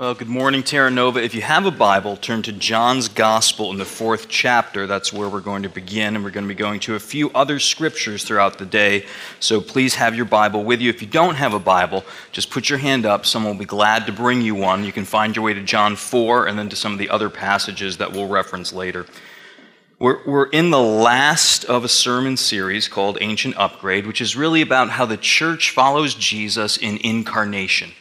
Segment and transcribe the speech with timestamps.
[0.00, 1.22] Well, good morning, Terra Nova.
[1.22, 4.86] If you have a Bible, turn to John's Gospel in the fourth chapter.
[4.86, 7.28] That's where we're going to begin, and we're going to be going to a few
[7.32, 9.04] other scriptures throughout the day.
[9.40, 10.88] So please have your Bible with you.
[10.88, 12.02] If you don't have a Bible,
[12.32, 13.26] just put your hand up.
[13.26, 14.84] Someone will be glad to bring you one.
[14.84, 17.28] You can find your way to John 4 and then to some of the other
[17.28, 19.04] passages that we'll reference later.
[19.98, 24.62] We're, we're in the last of a sermon series called Ancient Upgrade, which is really
[24.62, 27.92] about how the church follows Jesus in incarnation.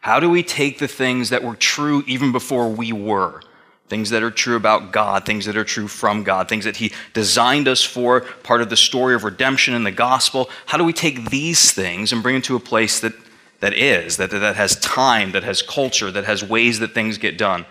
[0.00, 3.42] How do we take the things that were true even before we were?
[3.88, 6.92] Things that are true about God, things that are true from God, things that He
[7.12, 10.48] designed us for, part of the story of redemption in the gospel.
[10.66, 13.12] How do we take these things and bring them to a place that,
[13.58, 17.36] that is, that, that has time, that has culture, that has ways that things get
[17.36, 17.66] done?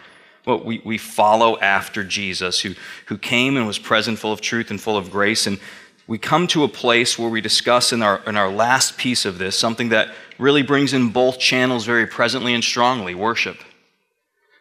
[0.46, 2.76] Well, we, we follow after Jesus, who,
[3.08, 5.48] who came and was present, full of truth and full of grace.
[5.48, 5.60] And
[6.10, 9.38] we come to a place where we discuss in our, in our last piece of
[9.38, 10.10] this something that
[10.40, 13.60] really brings in both channels very presently and strongly worship.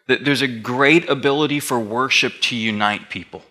[0.05, 3.41] That there's a great ability for worship to unite people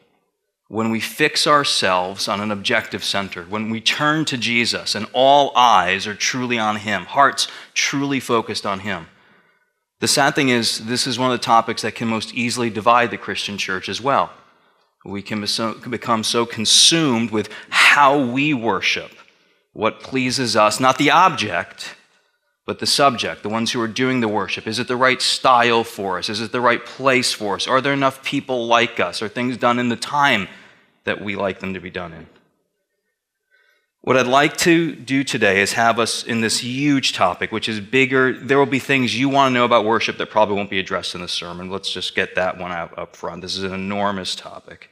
[0.69, 5.51] when we fix ourselves on an objective center, when we turn to Jesus and all
[5.57, 9.09] eyes are truly on Him, hearts truly focused on Him.
[9.99, 13.11] The sad thing is, this is one of the topics that can most easily divide
[13.11, 14.31] the Christian church as well.
[15.09, 19.11] We can become so consumed with how we worship,
[19.73, 21.95] what pleases us, not the object,
[22.67, 24.67] but the subject, the ones who are doing the worship.
[24.67, 26.29] Is it the right style for us?
[26.29, 27.67] Is it the right place for us?
[27.67, 29.23] Are there enough people like us?
[29.23, 30.47] Are things done in the time
[31.05, 32.27] that we like them to be done in?
[34.03, 37.81] What I'd like to do today is have us in this huge topic, which is
[37.81, 38.35] bigger.
[38.35, 41.15] There will be things you want to know about worship that probably won't be addressed
[41.15, 41.71] in the sermon.
[41.71, 43.41] Let's just get that one out up front.
[43.41, 44.91] This is an enormous topic.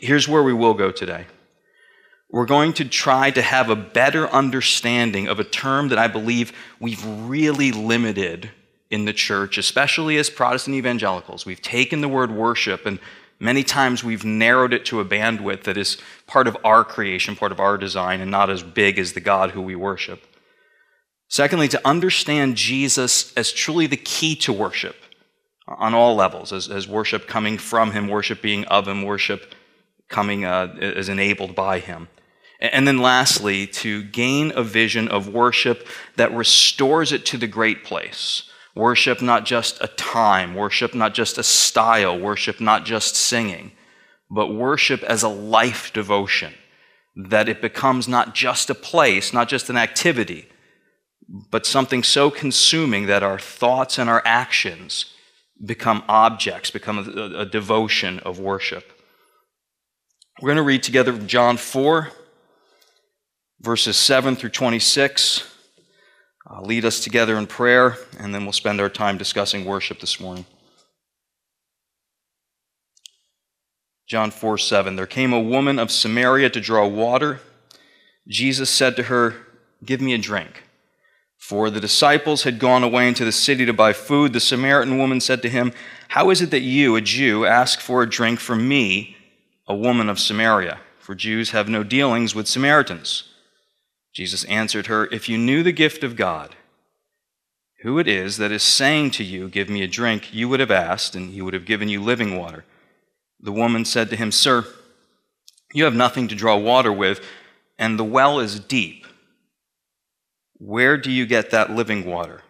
[0.00, 1.26] Here's where we will go today.
[2.30, 6.52] We're going to try to have a better understanding of a term that I believe
[6.80, 8.50] we've really limited
[8.90, 11.44] in the church, especially as Protestant evangelicals.
[11.44, 12.98] We've taken the word worship and
[13.38, 17.52] many times we've narrowed it to a bandwidth that is part of our creation, part
[17.52, 20.22] of our design, and not as big as the God who we worship.
[21.28, 24.96] Secondly, to understand Jesus as truly the key to worship
[25.66, 29.54] on all levels, as, as worship coming from Him, worship being of Him, worship
[30.12, 32.08] coming uh, as enabled by Him.
[32.60, 37.82] And then lastly, to gain a vision of worship that restores it to the great
[37.82, 38.48] place.
[38.76, 43.72] Worship not just a time, worship not just a style, worship not just singing,
[44.30, 46.54] but worship as a life devotion.
[47.16, 50.48] That it becomes not just a place, not just an activity,
[51.50, 55.06] but something so consuming that our thoughts and our actions
[55.64, 59.01] become objects, become a, a devotion of worship.
[60.42, 62.10] We're going to read together John 4,
[63.60, 65.48] verses 7 through 26.
[66.48, 70.18] I'll lead us together in prayer, and then we'll spend our time discussing worship this
[70.18, 70.44] morning.
[74.08, 74.96] John 4 7.
[74.96, 77.38] There came a woman of Samaria to draw water.
[78.26, 79.46] Jesus said to her,
[79.84, 80.64] Give me a drink.
[81.38, 84.32] For the disciples had gone away into the city to buy food.
[84.32, 85.72] The Samaritan woman said to him,
[86.08, 89.16] How is it that you, a Jew, ask for a drink from me,
[89.66, 90.80] a woman of Samaria?
[90.98, 93.24] For Jews have no dealings with Samaritans.
[94.12, 96.54] Jesus answered her, If you knew the gift of God,
[97.82, 100.70] who it is that is saying to you, Give me a drink, you would have
[100.70, 102.64] asked, and he would have given you living water.
[103.40, 104.64] The woman said to him, Sir,
[105.72, 107.20] you have nothing to draw water with,
[107.78, 109.06] and the well is deep.
[110.58, 112.42] Where do you get that living water?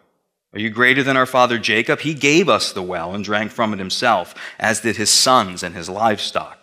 [0.53, 2.01] Are you greater than our father Jacob?
[2.01, 5.73] He gave us the well and drank from it himself, as did his sons and
[5.73, 6.62] his livestock.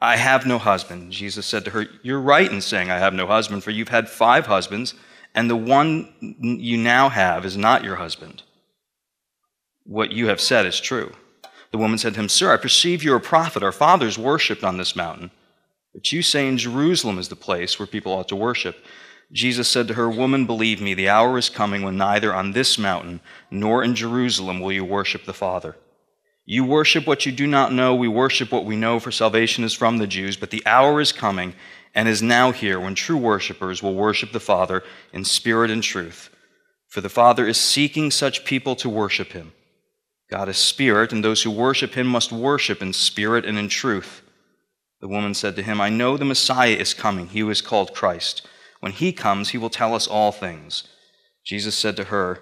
[0.00, 1.12] I have no husband.
[1.12, 4.08] Jesus said to her, You're right in saying, I have no husband, for you've had
[4.08, 4.94] five husbands,
[5.34, 8.42] and the one you now have is not your husband.
[9.84, 11.12] What you have said is true.
[11.70, 13.62] The woman said to him, Sir, I perceive you're a prophet.
[13.62, 15.30] Our fathers worshipped on this mountain.
[15.92, 18.84] But you say in Jerusalem is the place where people ought to worship.
[19.32, 22.78] Jesus said to her, Woman, believe me, the hour is coming when neither on this
[22.78, 25.76] mountain nor in Jerusalem will you worship the Father.
[26.50, 27.94] You worship what you do not know.
[27.94, 30.38] We worship what we know, for salvation is from the Jews.
[30.38, 31.52] But the hour is coming
[31.94, 36.30] and is now here when true worshippers will worship the Father in spirit and truth.
[36.86, 39.52] For the Father is seeking such people to worship him.
[40.30, 44.22] God is spirit, and those who worship him must worship in spirit and in truth.
[45.02, 47.92] The woman said to him, I know the Messiah is coming, he who is called
[47.92, 48.48] Christ.
[48.80, 50.88] When he comes, he will tell us all things.
[51.44, 52.40] Jesus said to her,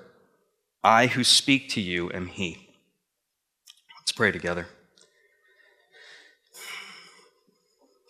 [0.85, 2.66] I who speak to you am he.
[4.07, 4.69] Let's pray together.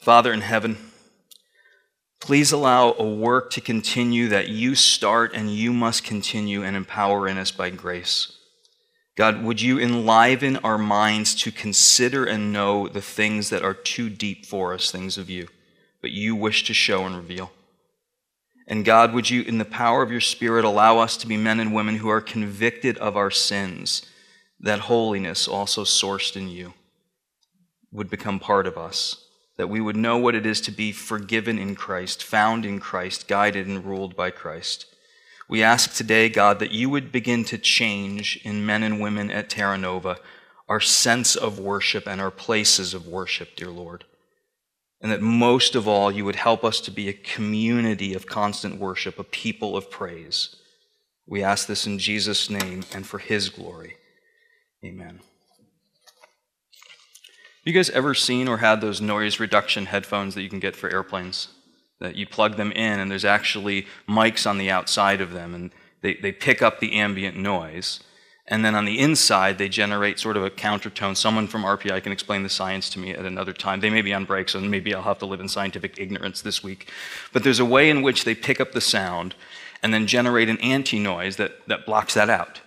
[0.02, 0.76] Father in heaven,
[2.20, 7.26] please allow a work to continue that you start and you must continue and empower
[7.26, 8.36] in us by grace.
[9.16, 14.10] God, would you enliven our minds to consider and know the things that are too
[14.10, 15.48] deep for us, things of you,
[16.02, 17.52] but you wish to show and reveal?
[18.66, 21.58] And God, would you, in the power of your Spirit, allow us to be men
[21.58, 24.02] and women who are convicted of our sins,
[24.60, 26.74] that holiness, also sourced in you,
[27.92, 29.24] would become part of us,
[29.56, 33.28] that we would know what it is to be forgiven in Christ, found in Christ,
[33.28, 34.86] guided and ruled by Christ.
[35.48, 39.48] We ask today, God, that you would begin to change in men and women at
[39.48, 40.18] Terra Nova
[40.68, 44.04] our sense of worship and our places of worship, dear Lord.
[45.00, 48.80] And that most of all, you would help us to be a community of constant
[48.80, 50.56] worship, a people of praise.
[51.26, 53.96] We ask this in Jesus' name and for his glory.
[54.86, 55.20] Amen.
[57.64, 60.88] You guys ever seen or had those noise reduction headphones that you can get for
[60.88, 61.48] airplanes?
[62.00, 65.70] that you plug them in and there's actually mics on the outside of them and
[66.02, 68.00] they, they pick up the ambient noise.
[68.48, 71.16] And then on the inside, they generate sort of a countertone.
[71.16, 73.80] Someone from RPI can explain the science to me at another time.
[73.80, 76.62] They may be on break, so maybe I'll have to live in scientific ignorance this
[76.62, 76.88] week.
[77.32, 79.34] But there's a way in which they pick up the sound
[79.82, 82.60] and then generate an anti noise that, that blocks that out.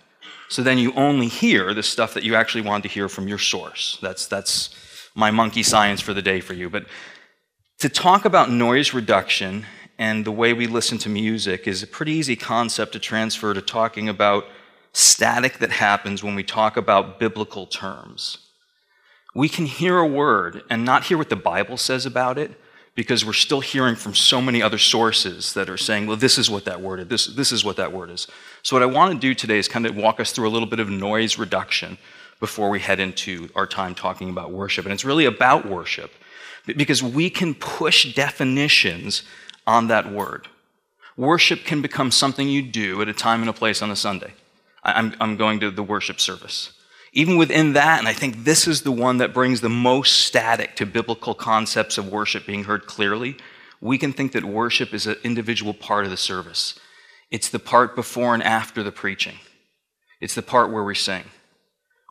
[0.50, 3.38] So then you only hear the stuff that you actually want to hear from your
[3.38, 4.00] source.
[4.02, 4.76] That's, that's
[5.16, 6.70] my monkey science for the day for you.
[6.70, 6.86] But
[7.80, 9.66] to talk about noise reduction
[10.00, 13.62] and the way we listen to music is a pretty easy concept to transfer to
[13.62, 14.46] talking about
[14.92, 18.50] static that happens when we talk about biblical terms.
[19.36, 22.59] We can hear a word and not hear what the Bible says about it
[23.00, 26.50] because we're still hearing from so many other sources that are saying, well, this is
[26.50, 28.28] what that word is, this, this is what that word is.
[28.62, 30.68] So, what I want to do today is kind of walk us through a little
[30.68, 31.98] bit of noise reduction
[32.42, 34.84] before we head into our time talking about worship.
[34.84, 36.12] And it's really about worship
[36.66, 39.24] because we can push definitions
[39.66, 40.50] on that word.
[41.16, 44.34] Worship can become something you do at a time and a place on a Sunday.
[44.84, 46.74] I'm, I'm going to the worship service.
[47.14, 50.76] Even within that, and I think this is the one that brings the most static
[50.76, 53.38] to biblical concepts of worship being heard clearly,
[53.82, 56.80] we can think that worship is an individual part of the service.
[57.32, 59.36] It's the part before and after the preaching,
[60.22, 61.24] it's the part where we sing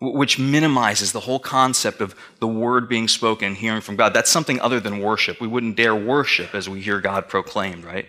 [0.01, 4.15] which minimizes the whole concept of the word being spoken, hearing from God.
[4.15, 5.41] That's something other than worship.
[5.41, 8.07] We wouldn't dare worship as we hear God proclaimed, right?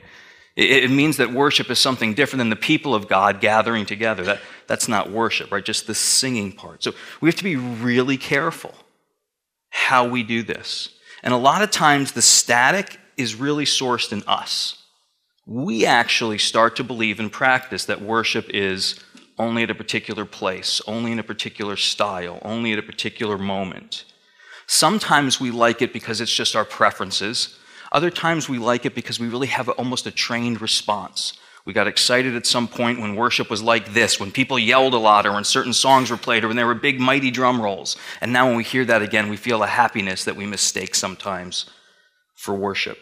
[0.55, 4.23] It, means that worship is something different than the people of God gathering together.
[4.23, 5.63] That, that's not worship, right?
[5.63, 6.83] Just the singing part.
[6.83, 8.73] So we have to be really careful
[9.69, 10.89] how we do this.
[11.23, 14.83] And a lot of times the static is really sourced in us.
[15.45, 18.99] We actually start to believe and practice that worship is
[19.37, 24.03] only at a particular place, only in a particular style, only at a particular moment.
[24.67, 27.57] Sometimes we like it because it's just our preferences.
[27.91, 31.33] Other times we like it because we really have almost a trained response.
[31.65, 34.97] We got excited at some point when worship was like this, when people yelled a
[34.97, 37.95] lot, or when certain songs were played, or when there were big, mighty drum rolls.
[38.21, 41.65] And now when we hear that again, we feel a happiness that we mistake sometimes
[42.35, 42.97] for worship.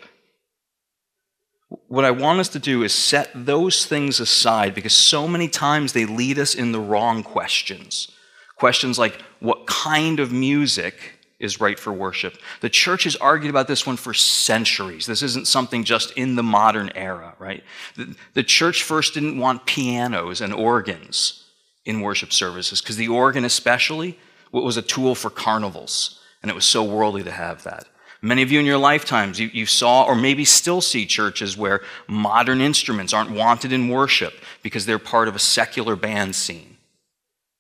[1.88, 5.94] What I want us to do is set those things aside because so many times
[5.94, 8.10] they lead us in the wrong questions.
[8.58, 12.38] Questions like, what kind of music is right for worship?
[12.62, 15.06] The church has argued about this one for centuries.
[15.06, 17.63] This isn't something just in the modern era, right?
[17.96, 21.46] The, the church first didn't want pianos and organs
[21.86, 24.17] in worship services because the organ, especially,
[24.51, 27.88] was a tool for carnivals, and it was so worldly to have that.
[28.22, 31.82] Many of you in your lifetimes, you, you, saw or maybe still see churches where
[32.08, 36.77] modern instruments aren't wanted in worship because they're part of a secular band scene.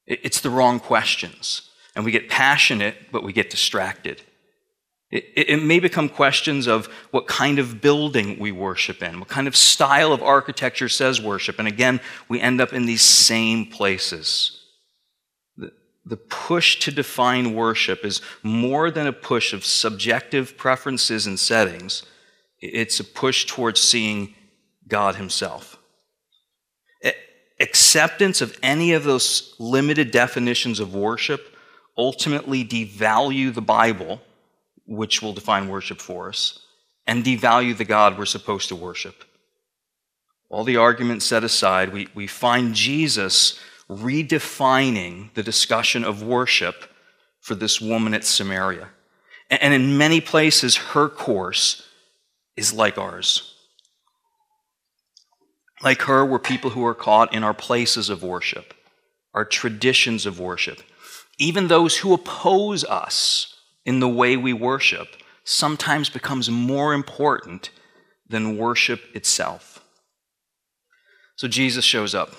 [0.07, 1.66] It, it's the wrong questions.
[1.97, 4.21] And we get passionate, but we get distracted.
[5.11, 9.47] It, it, may become questions of what kind of building we worship in, what kind
[9.47, 11.59] of style of architecture says worship.
[11.59, 11.99] And again,
[12.29, 14.57] we end up in these same places
[16.07, 22.03] the push to define worship is more than a push of subjective preferences and settings,
[22.59, 24.33] it's a push towards seeing
[24.87, 25.77] God Himself.
[27.59, 31.56] Acceptance of any of those limited definitions of worship
[31.97, 34.21] ultimately devalue the Bible,
[34.85, 36.59] which will define worship for us,
[37.05, 39.23] and devalue the God we're supposed to worship.
[40.49, 46.89] All the arguments set aside, we, we find Jesus redefining the discussion of worship
[47.41, 48.89] for this woman at Samaria.
[49.49, 51.87] And in many places, her course
[52.57, 53.55] is like ours.
[55.81, 58.73] Like her, we're people who are caught in our places of worship,
[59.33, 60.81] our traditions of worship.
[61.39, 65.07] Even those who oppose us in the way we worship
[65.43, 67.69] sometimes becomes more important
[68.27, 69.83] than worship itself.
[71.35, 72.33] So Jesus shows up.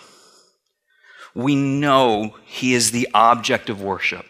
[1.34, 4.26] We know he is the object of worship.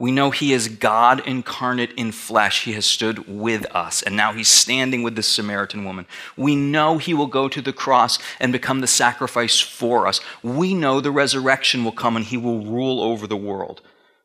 [0.00, 2.64] We know he is God incarnate in flesh.
[2.64, 6.06] He has stood with us, and now he's standing with this Samaritan woman.
[6.38, 10.22] We know he will go to the cross and become the sacrifice for us.
[10.42, 13.82] We know the resurrection will come and he will rule over the world.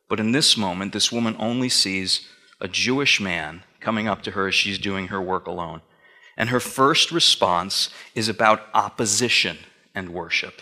[0.07, 2.27] But in this moment, this woman only sees
[2.61, 5.81] a Jewish man coming up to her as she's doing her work alone.
[6.37, 9.57] And her first response is about opposition
[9.93, 10.61] and worship.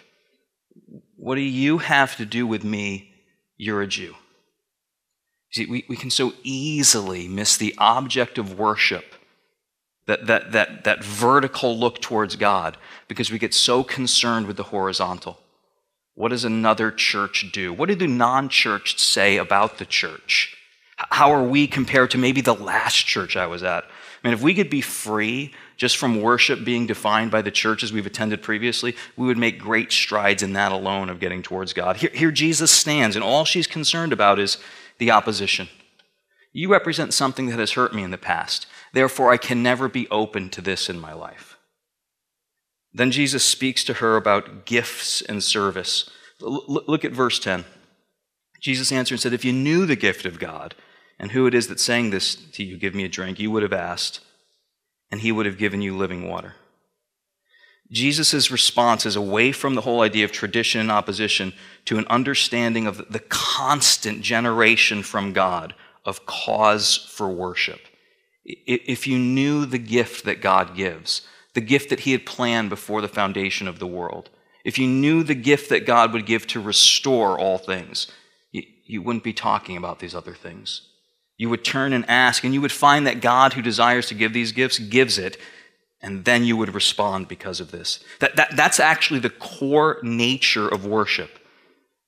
[1.18, 3.14] What do you have to do with me?
[3.58, 4.16] You're a Jew.
[5.52, 9.16] See, we, we can so easily miss the object of worship,
[10.06, 14.64] that, that, that, that vertical look towards God, because we get so concerned with the
[14.64, 15.40] horizontal.
[16.16, 17.74] What does another church do?
[17.74, 20.56] What do the non church say about the church?
[20.96, 23.84] How are we compared to maybe the last church I was at?
[23.84, 27.92] I mean, if we could be free just from worship being defined by the churches
[27.92, 31.98] we've attended previously, we would make great strides in that alone of getting towards God.
[31.98, 34.60] Here, here Jesus stands, and all she's concerned about is
[35.00, 35.68] the opposition.
[36.54, 38.68] You represent something that has hurt me in the past.
[38.94, 41.53] Therefore, I can never be open to this in my life.
[42.94, 46.10] Then Jesus speaks to her about gifts and service.
[46.40, 47.66] Look at verse 10.
[48.60, 50.76] Jesus answered and said, If you knew the gift of God
[51.20, 53.64] and who it is that's saying this to you, give me a drink, you would
[53.64, 54.20] have asked,
[55.12, 56.56] and he would have given you living water.
[57.92, 61.54] Jesus' response is away from the whole idea of tradition and opposition
[61.86, 67.82] to an understanding of the constant generation from God of cause for worship.
[68.46, 73.02] If you knew the gift that God gives, the gift that He had planned before
[73.02, 74.30] the foundation of the world,
[74.64, 78.08] if you knew the gift that God would give to restore all things,
[78.86, 80.90] you, wouldn't be talking about these other things.
[81.38, 84.34] You would turn and ask, and you would find that God, who desires to give
[84.34, 85.38] these gifts, gives it,
[86.02, 88.04] and then you would respond because of this.
[88.20, 91.40] That, that, that's actually the core nature of worship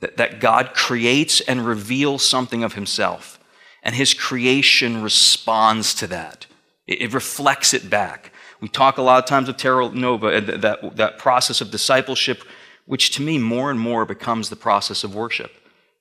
[0.01, 3.39] that, that God creates and reveals something of himself,
[3.81, 6.45] and his creation responds to that.
[6.85, 8.31] It, it reflects it back.
[8.65, 12.41] We talk a lot of times of Terra Nova, uh, that, that process of discipleship,
[12.87, 15.51] which to me more and more becomes the process of worship.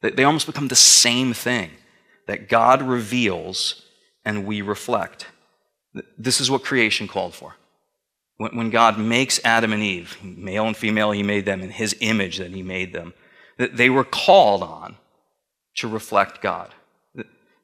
[0.00, 1.72] They almost become the same thing
[2.26, 3.82] that God reveals
[4.24, 5.26] and we reflect.
[6.16, 7.56] This is what creation called for.
[8.38, 12.38] When God makes Adam and Eve, male and female, He made them in His image
[12.38, 13.12] that He made them,
[13.58, 14.96] that they were called on
[15.74, 16.70] to reflect God.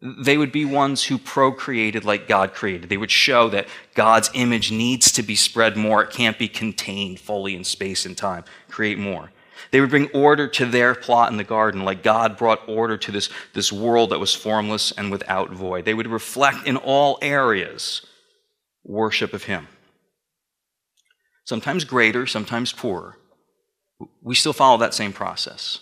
[0.03, 2.89] They would be ones who procreated like God created.
[2.89, 6.03] They would show that God's image needs to be spread more.
[6.03, 8.45] It can't be contained fully in space and time.
[8.69, 9.31] Create more.
[9.73, 13.13] They would bring order to their plot in the garden, like God brought order to
[13.13, 15.85] this, this world that was formless and without void.
[15.85, 18.01] They would reflect in all areas
[18.83, 19.69] worship of Him
[21.51, 23.17] sometimes greater, sometimes poorer.
[24.23, 25.81] We still follow that same process.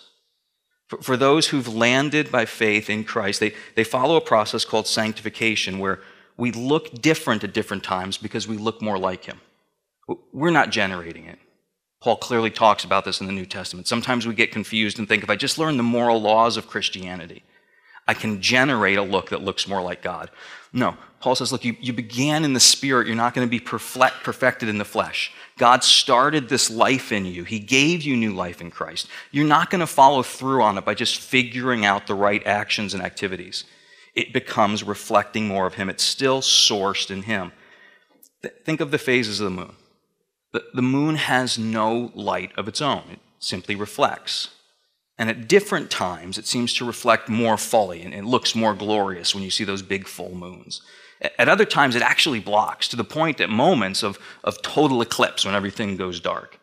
[0.89, 4.87] For, for those who've landed by faith in Christ, they, they follow a process called
[4.87, 6.01] sanctification, where
[6.35, 9.39] we look different at different times because we look more like Him.
[10.33, 11.39] We're not generating it.
[12.01, 13.87] Paul clearly talks about this in the New Testament.
[13.87, 17.43] Sometimes we get confused and think if I just learn the moral laws of Christianity,
[18.07, 20.31] I can generate a look that looks more like God.
[20.73, 20.97] No.
[21.19, 24.23] Paul says, look, you, you began in the spirit, you're not going to be perfect,
[24.23, 25.31] perfected in the flesh.
[25.59, 29.07] God started this life in you, He gave you new life in Christ.
[29.29, 32.95] You're not going to follow through on it by just figuring out the right actions
[32.95, 33.65] and activities.
[34.15, 37.51] It becomes reflecting more of Him, it's still sourced in Him.
[38.63, 39.75] Think of the phases of the moon.
[40.53, 44.49] The, the moon has no light of its own, it simply reflects.
[45.19, 49.35] And at different times, it seems to reflect more fully and it looks more glorious
[49.35, 50.81] when you see those big full moons.
[51.21, 55.45] At other times, it actually blocks to the point at moments of, of total eclipse
[55.45, 56.59] when everything goes dark.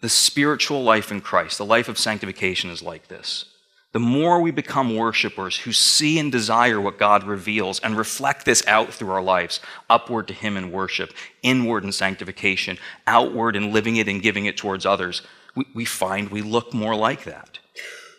[0.00, 3.46] The, spiritual life in Christ, the life of sanctification, is like this.
[3.92, 8.66] The more we become worshipers who see and desire what God reveals and reflect this
[8.66, 9.60] out through our lives,
[9.90, 11.12] upward to Him in worship,
[11.42, 15.22] inward in sanctification, outward in living it and giving it towards others,
[15.54, 17.58] we, we find we look more like that.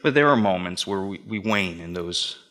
[0.03, 2.42] But there are moments where we, we wane in those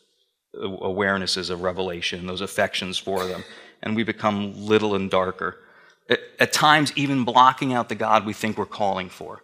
[0.55, 3.45] awarenesses of revelation, those affections for them,
[3.83, 5.59] and we become little and darker.
[6.39, 9.43] At, times, even blocking out the God we think we're calling for.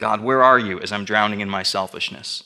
[0.00, 2.44] God, where are you as I'm drowning in my selfishness?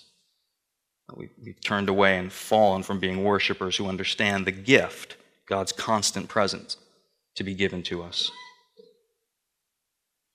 [1.14, 5.16] We, have turned away and fallen from being worshipers who understand the gift,
[5.46, 6.76] God's constant presence,
[7.36, 8.30] to be given to us.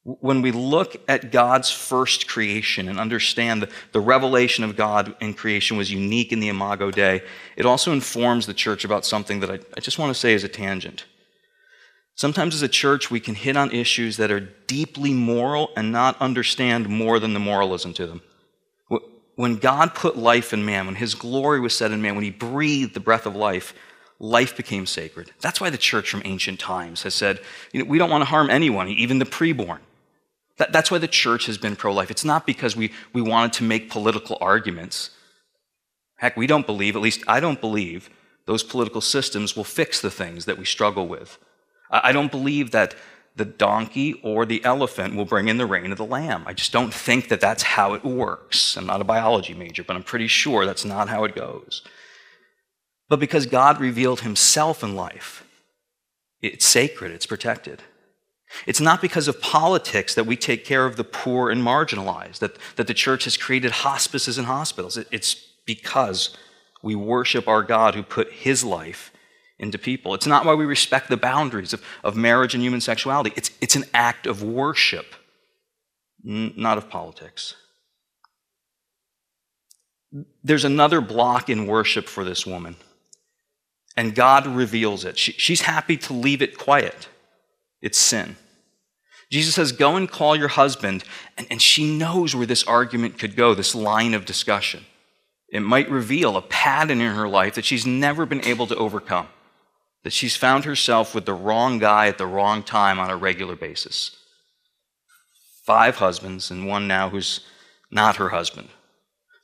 [0.03, 5.35] When we look at God's first creation and understand the, the revelation of God in
[5.35, 7.21] creation was unique in the Imago Dei,
[7.55, 10.43] it also informs the church about something that I, I just want to say as
[10.43, 11.05] a tangent.
[12.15, 16.19] Sometimes as a church, we can hit on issues that are deeply moral and not
[16.19, 18.21] understand more than the moralism to them.
[19.35, 22.31] When God put life in man, when his glory was set in man, when he
[22.31, 23.73] breathed the breath of life,
[24.19, 25.31] life became sacred.
[25.41, 27.39] That's why the church from ancient times has said,
[27.71, 29.79] you know, we don't want to harm anyone, even the preborn.
[30.61, 32.11] That, that's why the church has been pro life.
[32.11, 35.09] It's not because we, we wanted to make political arguments.
[36.17, 38.11] Heck, we don't believe, at least I don't believe,
[38.45, 41.39] those political systems will fix the things that we struggle with.
[41.89, 42.93] I, I don't believe that
[43.35, 46.43] the donkey or the elephant will bring in the reign of the lamb.
[46.45, 48.77] I just don't think that that's how it works.
[48.77, 51.81] I'm not a biology major, but I'm pretty sure that's not how it goes.
[53.09, 55.43] But because God revealed himself in life,
[56.39, 57.81] it's sacred, it's protected.
[58.67, 62.57] It's not because of politics that we take care of the poor and marginalized, that,
[62.75, 64.97] that the church has created hospices and hospitals.
[64.97, 65.33] It, it's
[65.65, 66.35] because
[66.83, 69.11] we worship our God who put his life
[69.59, 70.13] into people.
[70.15, 73.31] It's not why we respect the boundaries of, of marriage and human sexuality.
[73.35, 75.05] It's, it's an act of worship,
[76.27, 77.55] n- not of politics.
[80.43, 82.75] There's another block in worship for this woman,
[83.95, 85.17] and God reveals it.
[85.17, 87.07] She, she's happy to leave it quiet.
[87.81, 88.35] It's sin.
[89.31, 91.03] Jesus says, Go and call your husband.
[91.37, 94.85] And, and she knows where this argument could go, this line of discussion.
[95.49, 99.27] It might reveal a pattern in her life that she's never been able to overcome,
[100.03, 103.55] that she's found herself with the wrong guy at the wrong time on a regular
[103.55, 104.15] basis.
[105.65, 107.41] Five husbands, and one now who's
[107.89, 108.69] not her husband.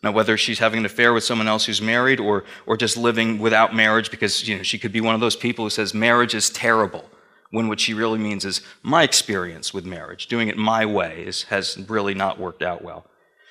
[0.04, 3.40] Now, whether she's having an affair with someone else who's married or, or just living
[3.40, 6.36] without marriage because you know, she could be one of those people who says marriage
[6.36, 7.04] is terrible
[7.52, 11.44] when what she really means is my experience with marriage, doing it my way, is,
[11.44, 13.06] has really not worked out well.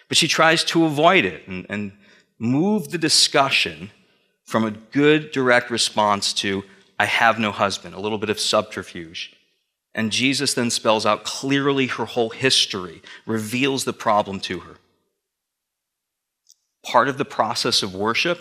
[0.09, 1.93] But she tries to avoid it and, and
[2.39, 3.91] move the discussion
[4.45, 6.63] from a good, direct response to,
[6.99, 9.35] I have no husband, a little bit of subterfuge.
[9.95, 14.77] And Jesus then spells out clearly her whole history, reveals the problem to her.
[16.85, 18.41] Part of the process of worship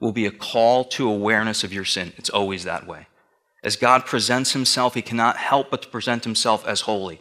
[0.00, 2.12] will be a call to awareness of your sin.
[2.16, 3.06] It's always that way.
[3.64, 7.18] As God presents himself, he cannot help but to present himself as holy.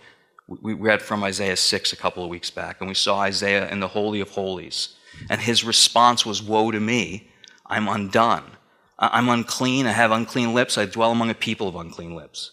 [0.47, 3.79] We read from Isaiah 6 a couple of weeks back, and we saw Isaiah in
[3.79, 4.89] the Holy of Holies.
[5.29, 7.29] And his response was, Woe to me,
[7.65, 8.43] I'm undone.
[8.99, 12.51] I'm unclean, I have unclean lips, I dwell among a people of unclean lips.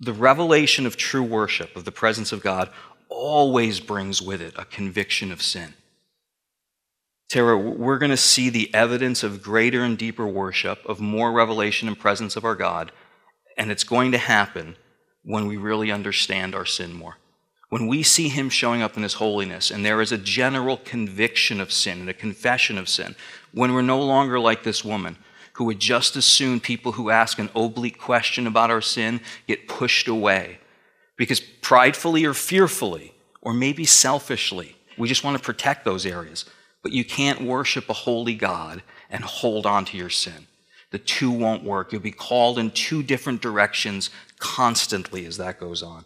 [0.00, 2.70] The revelation of true worship, of the presence of God,
[3.08, 5.74] always brings with it a conviction of sin.
[7.28, 11.88] Tara, we're going to see the evidence of greater and deeper worship, of more revelation
[11.88, 12.92] and presence of our God,
[13.56, 14.76] and it's going to happen
[15.24, 17.16] when we really understand our sin more.
[17.68, 21.60] When we see Him showing up in His holiness, and there is a general conviction
[21.60, 23.16] of sin and a confession of sin,
[23.52, 25.16] when we're no longer like this woman
[25.54, 29.66] who would just as soon people who ask an oblique question about our sin get
[29.66, 30.58] pushed away
[31.16, 36.44] because pridefully or fearfully, or maybe selfishly, we just want to protect those areas.
[36.86, 40.46] But you can't worship a holy God and hold on to your sin.
[40.92, 41.90] The two won't work.
[41.90, 46.04] You'll be called in two different directions constantly as that goes on.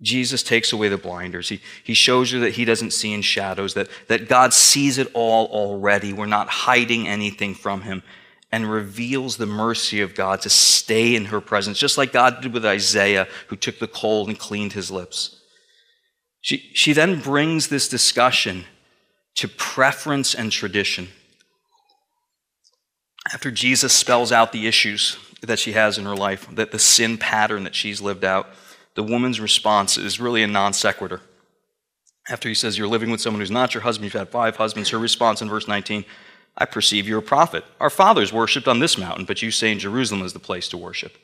[0.00, 1.50] Jesus takes away the blinders.
[1.50, 5.10] He, he shows you that he doesn't see in shadows, that, that God sees it
[5.12, 6.14] all already.
[6.14, 8.02] We're not hiding anything from him,
[8.50, 12.54] and reveals the mercy of God to stay in her presence, just like God did
[12.54, 15.42] with Isaiah, who took the coal and cleaned his lips.
[16.44, 18.66] She, she then brings this discussion
[19.36, 21.08] to preference and tradition.
[23.32, 27.16] After Jesus spells out the issues that she has in her life, that the sin
[27.16, 28.46] pattern that she's lived out,
[28.94, 31.22] the woman's response is really a non sequitur.
[32.28, 34.90] After he says, You're living with someone who's not your husband, you've had five husbands,
[34.90, 36.04] her response in verse 19,
[36.58, 37.64] I perceive you're a prophet.
[37.80, 40.76] Our fathers worshipped on this mountain, but you say in Jerusalem is the place to
[40.76, 41.16] worship.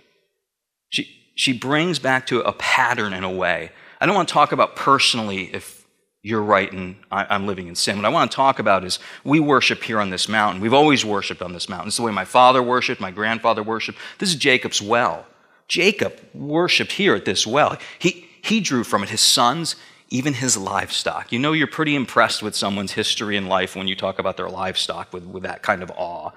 [0.88, 4.52] She, she brings back to a pattern in a way I don't want to talk
[4.52, 5.86] about personally if
[6.22, 7.96] you're right and I'm living in sin.
[7.96, 10.60] What I want to talk about is we worship here on this mountain.
[10.60, 11.88] We've always worshiped on this mountain.
[11.88, 13.98] Is the way my father worshiped, my grandfather worshiped.
[14.18, 15.26] This is Jacob's well.
[15.66, 17.78] Jacob worshiped here at this well.
[17.98, 19.76] He, he drew from it his sons,
[20.10, 21.32] even his livestock.
[21.32, 24.50] You know, you're pretty impressed with someone's history and life when you talk about their
[24.50, 26.32] livestock with, with that kind of awe.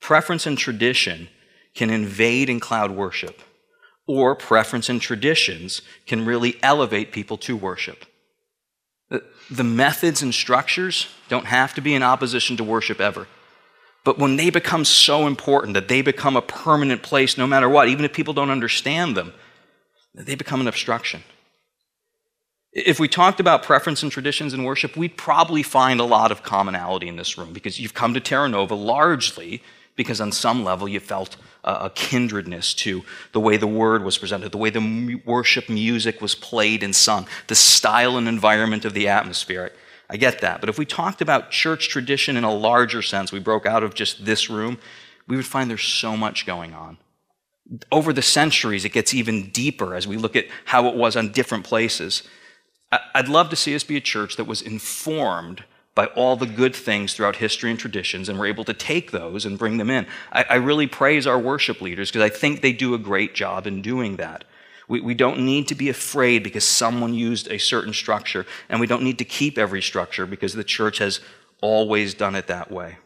[0.00, 1.28] Preference and tradition
[1.74, 3.42] can invade and cloud worship.
[4.12, 8.04] Or preference and traditions can really elevate people to worship.
[9.50, 13.26] The methods and structures don't have to be in opposition to worship ever.
[14.04, 17.88] But when they become so important that they become a permanent place no matter what,
[17.88, 19.32] even if people don't understand them,
[20.14, 21.22] they become an obstruction.
[22.74, 26.42] If we talked about preference and traditions in worship, we'd probably find a lot of
[26.42, 29.62] commonality in this room because you've come to Terra Nova largely
[29.96, 34.52] because on some level you felt a kindredness to the way the word was presented,
[34.52, 39.08] the way the worship music was played and sung, the style and environment of the
[39.08, 39.72] atmosphere.
[40.10, 40.60] I get that.
[40.60, 43.94] But if we talked about church tradition in a larger sense, we broke out of
[43.94, 44.78] just this room,
[45.26, 46.98] we would find there's so much going on.
[47.90, 51.32] Over the centuries, it gets even deeper as we look at how it was on
[51.32, 52.24] different places.
[53.14, 56.74] I'd love to see us be a church that was informed by all the good
[56.74, 60.06] things throughout history and traditions, and we're able to take those and bring them in.
[60.32, 63.66] I, I really praise our worship leaders because I think they do a great job
[63.66, 64.44] in doing that.
[64.88, 68.86] We, we don't need to be afraid because someone used a certain structure, and we
[68.86, 71.20] don't need to keep every structure because the church has
[71.60, 72.96] always done it that way.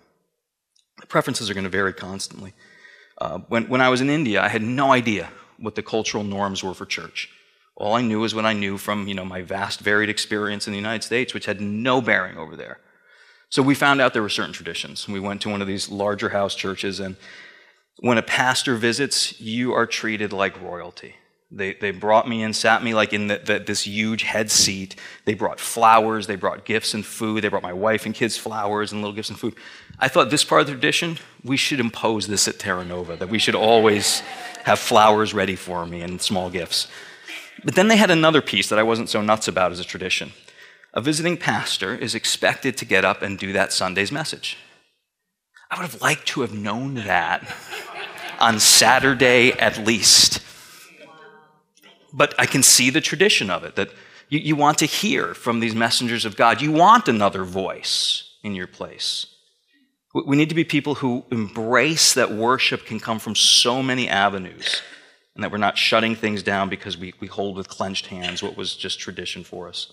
[1.01, 2.55] The preferences are going to vary constantly.
[3.19, 6.63] Uh, when, when I was in India, I had no idea what the cultural norms
[6.63, 7.31] were for church.
[7.77, 10.73] All I knew was what I knew from you know, my vast, varied experience in
[10.73, 12.79] the United States, which had no bearing over there.
[13.51, 15.07] So we found out there were certain traditions.
[15.07, 17.17] We went to one of these larger house churches, and
[18.01, 21.17] when a pastor visits, you are treated like royalty.
[21.51, 24.97] They, they brought me in, sat me like in the, the, this huge head seat.
[25.27, 27.45] They brought flowers, they brought gifts and food.
[27.45, 29.55] They brought my wife and kids flowers and little gifts and food.
[29.99, 33.29] I thought this part of the tradition, we should impose this at Terra Nova, that
[33.29, 34.21] we should always
[34.65, 36.89] have flowers ready for me and small gifts.
[37.67, 40.33] But then they had another piece that I wasn't so nuts about as a tradition.
[40.95, 44.57] A visiting pastor is expected to get up and do that Sunday's message.
[45.69, 47.45] I would have liked to have known that
[48.39, 50.41] on Saturday at least.
[52.13, 53.91] But I can see the tradition of it that
[54.29, 56.63] you, you, want to hear from these messengers of God.
[56.63, 59.27] You want another voice in your place.
[60.15, 64.83] We need to be people who embrace that worship can come from so many avenues
[65.37, 68.57] and that we're not shutting things down because we, we hold with clenched hands what
[68.57, 69.93] was just tradition for us.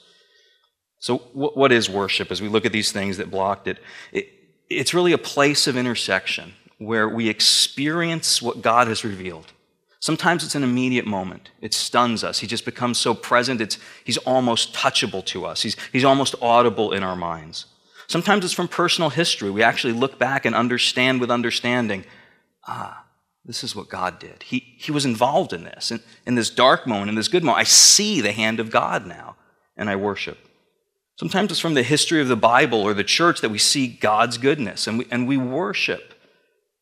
[1.00, 3.78] So, what, what is worship as we look at these things that blocked it?
[4.14, 4.30] it?
[4.70, 9.52] It's really a place of intersection where we experience what God has revealed.
[10.00, 11.52] Sometimes it's an immediate moment.
[11.62, 12.40] It stuns us.
[12.40, 15.62] He just becomes so present, it's, he's almost touchable to us.
[15.62, 17.66] He's, he's almost audible in our minds.
[18.08, 19.50] Sometimes it's from personal history.
[19.50, 22.06] We actually look back and understand with understanding
[22.68, 23.03] ah,
[23.46, 24.44] this is what God did.
[24.44, 25.92] He, he was involved in this.
[25.92, 29.06] In, in this dark moment, in this good moment, I see the hand of God
[29.06, 29.36] now,
[29.76, 30.38] and I worship.
[31.16, 34.38] Sometimes it's from the history of the Bible or the church that we see God's
[34.38, 36.14] goodness, and we, and we worship.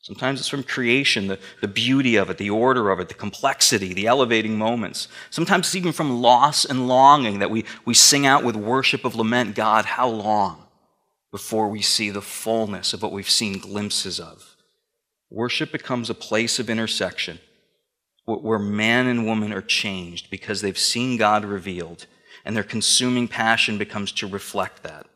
[0.02, 3.93] Sometimes it's from creation, the, the beauty of it, the order of it, the complexity,
[3.93, 5.08] the elevating moments.
[5.30, 9.15] Sometimes it's even from loss and longing that we, we sing out with worship of
[9.15, 10.63] lament God, how long
[11.32, 14.50] before we see the fullness of what we've seen glimpses of?
[15.32, 17.39] Worship becomes a place of intersection
[18.26, 22.06] where man and woman are changed because they've seen God revealed,
[22.46, 25.08] and their consuming passion becomes to reflect that.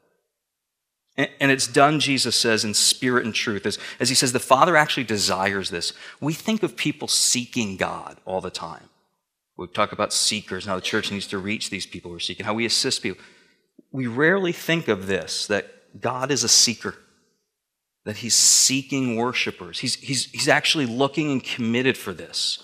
[1.17, 3.65] And it's done, Jesus says, in spirit and truth.
[3.65, 5.93] As, as he says, the Father actually desires this.
[6.19, 8.89] We think of people seeking God all the time.
[9.57, 12.21] We talk about seekers and how the church needs to reach these people who are
[12.21, 13.23] seeking, how we assist people.
[13.91, 16.95] We rarely think of this, that God is a seeker
[18.05, 19.79] that he's seeking worshipers.
[19.79, 22.63] He's, he's, he's actually looking and committed for this.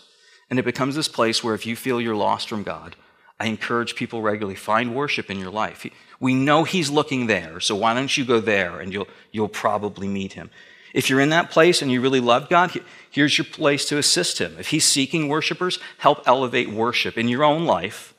[0.49, 2.95] And it becomes this place where if you feel you're lost from God,
[3.39, 5.85] I encourage people regularly find worship in your life.
[6.19, 10.07] We know he's looking there, so why don't you go there and you'll, you'll probably
[10.07, 10.51] meet him.
[10.93, 14.39] If you're in that place and you really love God, here's your place to assist
[14.39, 14.57] him.
[14.59, 18.13] If he's seeking worshipers, help elevate worship in your own life,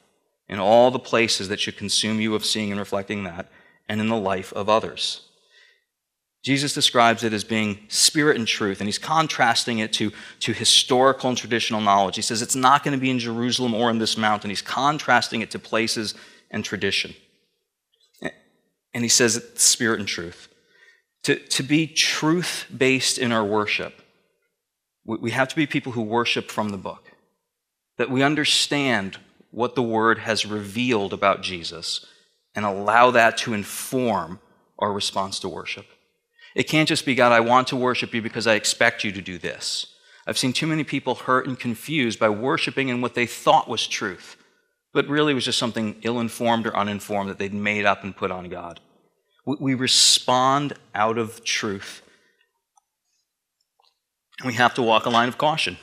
[0.48, 3.48] in all the places that should consume you of seeing and reflecting that,
[3.88, 5.28] and in the life of others.
[6.42, 11.28] Jesus describes it as being spirit and truth, and he's contrasting it to, to historical
[11.28, 12.16] and traditional knowledge.
[12.16, 14.50] He says it's not going to be in Jerusalem or in this mountain.
[14.50, 16.14] He's contrasting it to places
[16.50, 17.14] and tradition.
[18.94, 20.48] And he says it's spirit and truth.
[21.24, 24.02] To, to be truth based in our worship,
[25.04, 27.12] we have to be people who worship from the book,
[27.98, 29.18] that we understand
[29.52, 32.04] what the word has revealed about Jesus
[32.54, 34.40] and allow that to inform
[34.78, 35.86] our response to worship.
[36.54, 39.22] It can't just be, God, I want to worship you because I expect you to
[39.22, 39.86] do this.
[40.26, 43.86] I've seen too many people hurt and confused by worshiping in what they thought was
[43.86, 44.36] truth,
[44.92, 48.30] but really was just something ill informed or uninformed that they'd made up and put
[48.30, 48.80] on God.
[49.44, 52.02] We respond out of truth.
[54.44, 55.78] We have to walk a line of caution.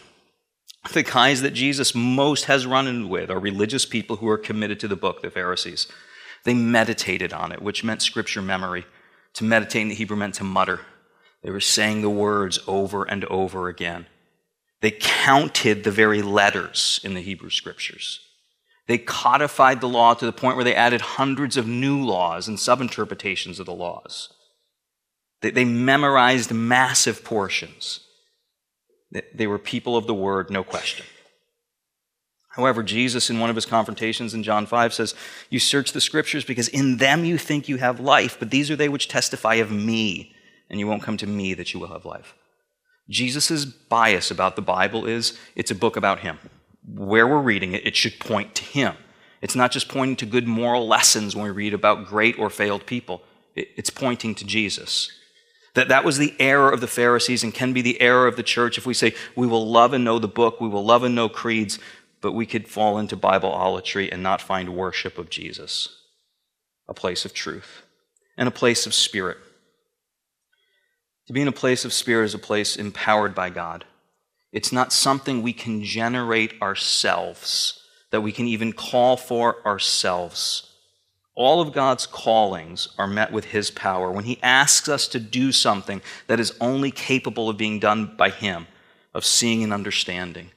[0.94, 4.80] The guys that Jesus most has run in with are religious people who are committed
[4.80, 5.88] to the book, the Pharisees.
[6.46, 8.86] They meditated on it, which meant scripture memory.
[9.36, 10.82] To meditate in the Hebrew meant to mutter.
[11.44, 14.08] They were saying the words over and over again.
[14.82, 18.22] They counted the very letters in the Hebrew scriptures.
[18.88, 22.58] They codified the law to the point where they added hundreds of new laws and
[22.58, 24.30] subinterpretations of the laws.
[25.42, 28.00] They, they memorized massive portions.
[29.12, 31.06] They, they were people of the word, no question.
[32.50, 35.16] However, Jesus, in one of his confrontations in John 5, says,
[35.50, 38.76] You search the scriptures because in them you think you have life, but these are
[38.76, 40.36] they which testify of me,
[40.70, 42.34] and you won't come to me that you will have life.
[43.08, 46.40] Jesus' bias about the Bible is it's a book about him.
[46.86, 48.96] Where we're reading it, it should point to him.
[49.42, 52.86] It's not just pointing to good moral lessons when we read about great or failed
[52.86, 53.22] people,
[53.56, 55.12] it's pointing to Jesus.
[55.76, 58.44] That, that was the error of the Pharisees and can be the error of the
[58.44, 61.16] church if we say we will love and know the book, we will love and
[61.16, 61.80] know creeds,
[62.22, 66.04] but we could fall into Bible Bibleolatry and not find worship of Jesus,
[66.88, 67.84] a place of truth,
[68.38, 69.38] and a place of spirit.
[71.28, 73.86] To be in a place of spirit is a place empowered by God.
[74.52, 80.74] It's not something we can generate ourselves, that we can even call for ourselves.
[81.36, 84.12] All of God's callings are met with His power.
[84.12, 88.32] When He asks us to do something that is only capable of being done by
[88.32, 88.68] Him,
[89.14, 90.50] of seeing and understanding,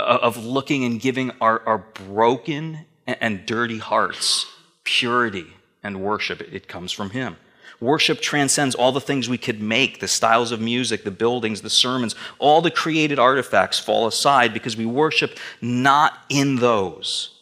[0.00, 4.46] of looking and giving our, our broken and dirty hearts
[4.84, 5.46] purity
[5.82, 7.36] and worship, it comes from Him.
[7.80, 11.70] Worship transcends all the things we could make the styles of music, the buildings, the
[11.70, 17.38] sermons, all the created artifacts fall aside because we worship not in those.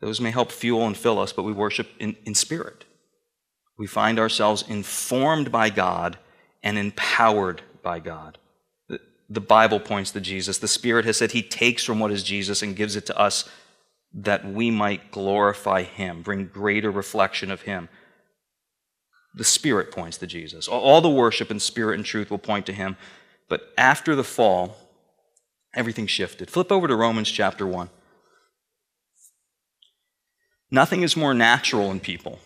[0.00, 2.84] Those may help fuel and fill us, but we worship in, in spirit.
[3.78, 6.18] We find ourselves informed by God
[6.62, 8.38] and empowered by God.
[9.30, 10.58] The, Bible points to Jesus.
[10.58, 13.48] The Spirit has said He takes from what is Jesus and gives it to us
[14.12, 17.88] that we might glorify Him, bring greater reflection of Him.
[19.34, 20.66] The Spirit points to Jesus.
[20.66, 22.96] All the worship in spirit and truth will point to Him.
[23.48, 24.76] But after the fall,
[25.74, 26.50] everything shifted.
[26.50, 27.88] Flip over to Romans chapter 1.
[30.70, 32.38] Nothing is more natural in people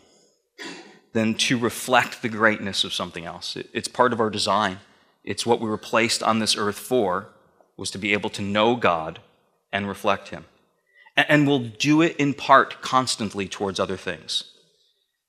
[1.12, 3.56] than to reflect the greatness of something else.
[3.72, 4.78] It's part of our design.
[5.24, 7.28] It's what we were placed on this earth for,
[7.76, 9.20] was to be able to know God
[9.72, 10.44] and reflect Him.
[11.16, 14.44] And we'll do it in part constantly towards other things.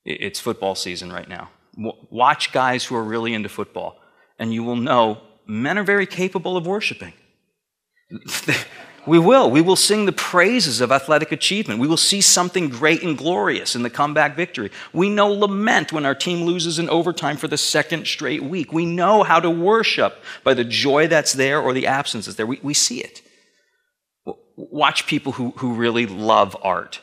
[0.04, 1.50] It's football season right now.
[1.78, 4.00] Watch guys who are really into football,
[4.38, 7.14] and you will know men are very capable of worshiping.
[9.08, 9.52] we will.
[9.52, 11.80] We will sing the praises of athletic achievement.
[11.80, 14.72] We will see something great and glorious in the comeback victory.
[14.94, 18.74] We know lament when our team loses in overtime for the second straight week.
[18.74, 22.48] We know how to worship by the joy that's there or the absence that's there.
[22.48, 23.22] We, we see it.
[24.56, 27.02] Watch people who, who really love art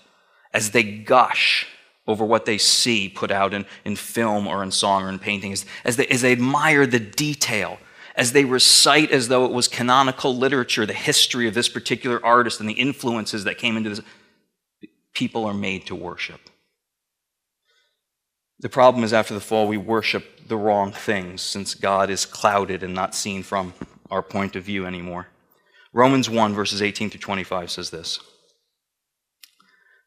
[0.52, 1.66] as they gush
[2.06, 5.52] over what they see put out in, in film or in song or in painting,
[5.52, 7.78] as, as, they, as they admire the detail,
[8.14, 12.60] as they recite as though it was canonical literature, the history of this particular artist
[12.60, 14.00] and the influences that came into this.
[15.14, 16.40] People are made to worship.
[18.60, 22.82] The problem is, after the fall, we worship the wrong things since God is clouded
[22.82, 23.74] and not seen from
[24.10, 25.28] our point of view anymore.
[25.92, 28.20] Romans 1, verses 18 through 25 says this.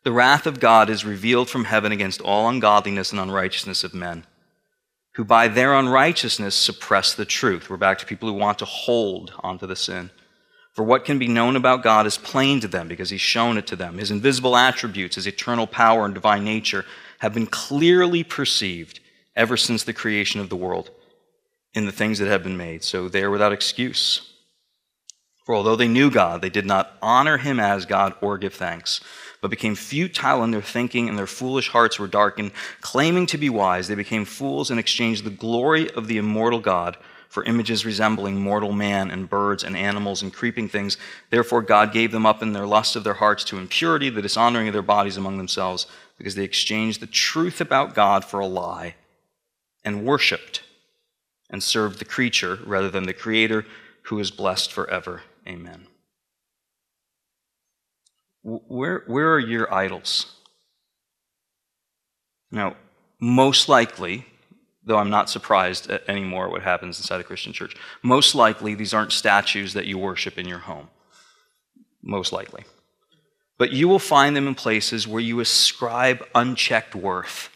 [0.03, 4.25] The wrath of God is revealed from heaven against all ungodliness and unrighteousness of men,
[5.15, 7.69] who by their unrighteousness suppress the truth.
[7.69, 10.11] We're back to people who want to hold onto the sin.
[10.73, 13.65] For what can be known about God is plain to them because He's shown it
[13.67, 13.97] to them.
[13.97, 16.85] His invisible attributes, His eternal power and divine nature
[17.19, 18.99] have been clearly perceived
[19.37, 20.91] ever since the creation of the world
[21.73, 22.83] in the things that have been made.
[22.83, 24.33] So they are without excuse.
[25.45, 28.99] For although they knew God, they did not honor Him as God or give thanks
[29.45, 32.49] but became futile in their thinking, and their foolish hearts were darkened.
[32.81, 36.97] Claiming to be wise, they became fools and exchanged the glory of the immortal God
[37.29, 40.97] for images resembling mortal man and birds and animals and creeping things.
[41.29, 44.67] Therefore, God gave them up in their lust of their hearts to impurity, the dishonoring
[44.67, 45.85] of their bodies among themselves,
[46.17, 48.95] because they exchanged the truth about God for a lie
[49.83, 50.63] and worshiped
[51.51, 53.63] and served the creature rather than the Creator
[54.05, 55.21] who is blessed forever.
[55.47, 55.85] Amen.
[58.45, 60.35] Where, where are your idols?
[62.51, 62.75] Now,
[63.19, 64.27] most likely,
[64.83, 68.93] though I'm not surprised anymore at what happens inside the Christian church, most likely these
[68.93, 70.89] aren't statues that you worship in your home.
[72.03, 72.65] Most likely.
[73.57, 77.49] But you will find them in places where you ascribe unchecked worth.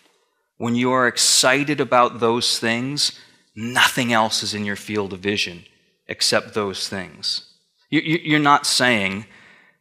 [0.57, 3.19] When you are excited about those things,
[3.55, 5.65] nothing else is in your field of vision
[6.07, 7.45] except those things.
[7.91, 9.27] You're not saying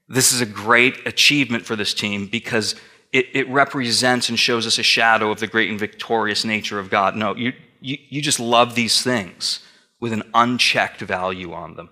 [0.08, 2.74] this is a great achievement for this team because
[3.12, 6.90] it, it, represents and shows us a shadow of the great and victorious nature of
[6.90, 7.16] God.
[7.16, 9.60] No, you, you, you just love these things
[10.00, 11.90] with an unchecked value on them.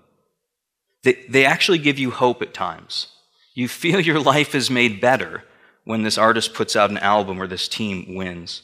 [1.03, 3.07] They, they actually give you hope at times.
[3.53, 5.43] You feel your life is made better
[5.83, 8.63] when this artist puts out an album or this team wins.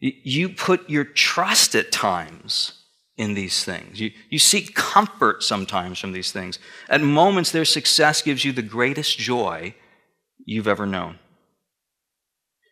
[0.00, 2.79] You put your trust at times
[3.20, 4.00] in these things.
[4.00, 6.58] You, you seek comfort sometimes from these things.
[6.88, 9.74] At moments, their success gives you the greatest joy
[10.46, 11.18] you've ever known.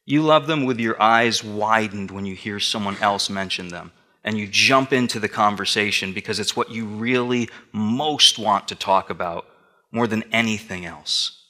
[0.06, 3.92] You love them with your eyes widened when you hear someone else mention them,
[4.24, 9.11] and you jump into the conversation because it's what you really most want to talk
[9.11, 9.44] about
[9.92, 11.44] more than anything else.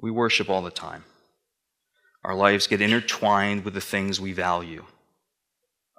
[0.00, 1.04] We worship all the time.
[2.24, 4.86] Our lives get intertwined with the things we value.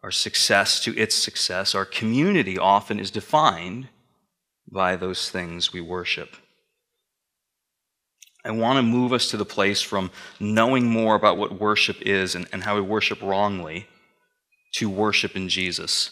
[0.04, 3.88] Our success to its success, our community often is defined
[4.70, 6.36] by those things we worship.
[8.46, 12.36] I want to move us to the place from knowing more about what worship is
[12.36, 13.88] and, and how we worship wrongly
[14.74, 16.12] to worship in Jesus.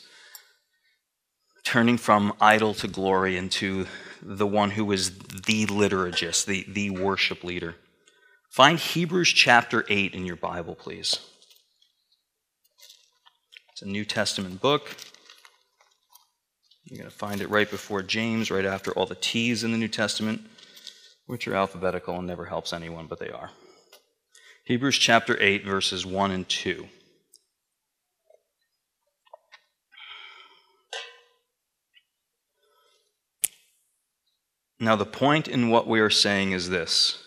[1.65, 3.86] Turning from idol to glory into
[4.21, 7.75] the one who is the liturgist, the, the worship leader.
[8.49, 11.19] Find Hebrews chapter 8 in your Bible, please.
[13.81, 14.95] It's a New Testament book.
[16.83, 19.77] You're going to find it right before James, right after all the T's in the
[19.79, 20.41] New Testament,
[21.25, 23.49] which are alphabetical and never helps anyone, but they are.
[24.65, 26.85] Hebrews chapter 8, verses 1 and 2.
[34.79, 37.20] Now, the point in what we are saying is this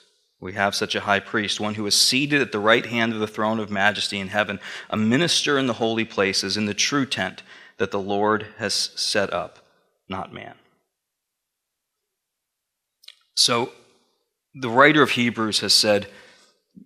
[0.44, 3.18] we have such a high priest, one who is seated at the right hand of
[3.18, 7.06] the throne of majesty in heaven, a minister in the holy places, in the true
[7.06, 7.42] tent
[7.78, 9.60] that the Lord has set up,
[10.06, 10.52] not man.
[13.34, 13.72] So,
[14.54, 16.08] the writer of Hebrews has said,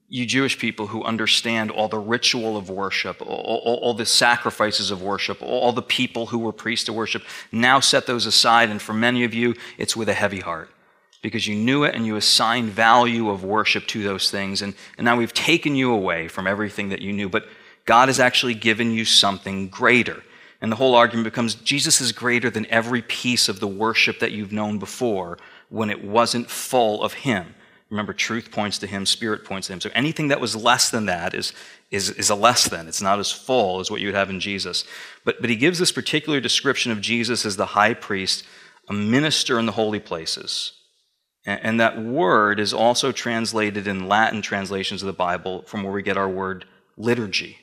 [0.08, 4.92] You Jewish people who understand all the ritual of worship, all, all, all, the sacrifices
[4.92, 8.70] of worship, all the people who were priests to worship, now set those aside.
[8.70, 10.70] And for many of you, it's with a heavy heart
[11.22, 14.62] because you knew it and you assigned value of worship to those things.
[14.62, 17.48] And, and now we've taken you away from everything that you knew, but
[17.84, 20.22] God has actually given you something greater.
[20.60, 24.32] And the whole argument becomes Jesus is greater than every piece of the worship that
[24.32, 27.54] you've known before when it wasn't full of Him.
[27.90, 29.80] Remember, truth points to Him, Spirit points to Him.
[29.80, 31.52] So anything that was less than that is,
[31.90, 32.88] is, is a less than.
[32.88, 34.84] It's not as full as what you would have in Jesus.
[35.24, 38.44] But, but He gives this particular description of Jesus as the high priest,
[38.88, 40.72] a minister in the holy places.
[41.48, 46.02] And that word is also translated in Latin translations of the Bible from where we
[46.02, 46.66] get our word
[46.98, 47.56] liturgy.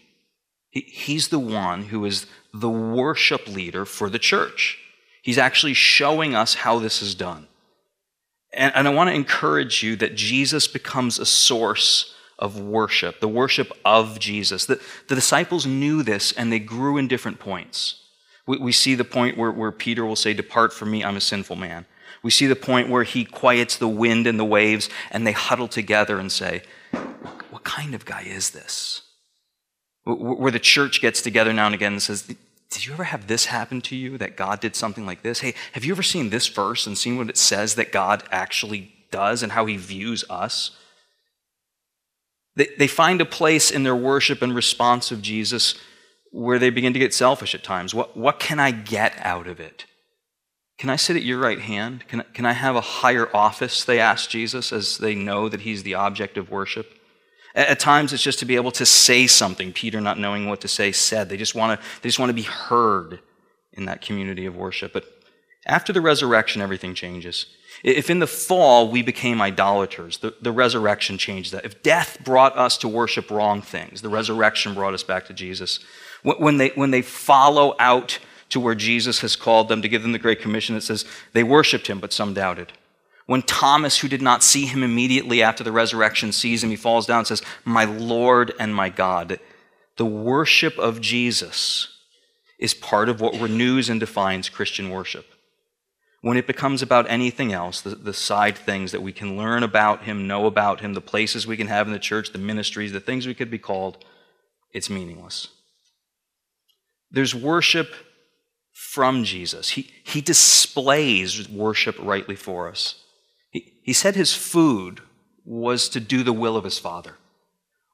[0.72, 4.80] He's the one who is the worship leader for the church.
[5.22, 7.48] He's actually showing us how this is done.
[8.52, 13.72] And, I want to encourage you that Jesus becomes a source of worship, the worship
[13.86, 14.66] of Jesus.
[14.66, 18.02] The, the disciples knew this and they grew in different points.
[18.48, 21.86] We, see the point where Peter will say, Depart from me, I'm a sinful man.
[22.26, 25.68] We see the point where he quiets the wind and the waves, and they huddle
[25.68, 26.64] together and say,
[27.52, 29.04] What kind of guy is this?
[30.06, 33.46] Where the church gets together now and again and says, Did you ever have this
[33.46, 35.42] happen to you that God did something like this?
[35.42, 38.92] Hey, have you ever seen this verse and seen what it says that God actually
[39.12, 40.76] does and how he views us?
[42.56, 45.76] They, they find a place in their worship and response of Jesus
[46.32, 47.94] where they begin to get selfish at times.
[47.94, 49.86] What, what can I get out of it?
[50.78, 52.08] Can I sit at your right hand?
[52.08, 53.84] Can, can I have a higher office?
[53.84, 57.00] They ask Jesus as they know that he's the object of worship.
[57.56, 59.72] At, at times, it's just to be able to say something.
[59.72, 61.30] Peter, not knowing what to say, said.
[61.30, 63.20] They just want to, they just want to be heard
[63.72, 64.92] in that community of worship.
[64.92, 65.06] But
[65.66, 67.46] after the resurrection, everything changes.
[67.84, 71.66] If in the fall we became idolaters, the, the resurrection changed that.
[71.66, 75.80] If death brought us to worship wrong things, the resurrection brought us back to Jesus.
[76.24, 80.12] When they, when they follow out to where Jesus has called them to give them
[80.12, 80.76] the Great Commission.
[80.76, 82.74] It says they worshiped him, but some doubted.
[83.26, 87.08] When Thomas, who did not see him immediately after the resurrection, sees him, he falls
[87.08, 89.40] down and says, My Lord and my God.
[89.98, 91.88] The worship of Jesus
[92.60, 95.26] is part of what renews and defines Christian worship.
[96.22, 100.04] When it becomes about anything else, the, the side things that we can learn about
[100.04, 103.00] him, know about him, the places we can have in the church, the ministries, the
[103.00, 104.04] things we could be called,
[104.74, 105.50] it's meaningless.
[107.12, 107.94] There's worship
[108.76, 109.70] from Jesus.
[109.70, 113.02] He, he displays worship rightly for us.
[113.50, 115.00] He, he said his food
[115.46, 117.16] was to do the will of his Father.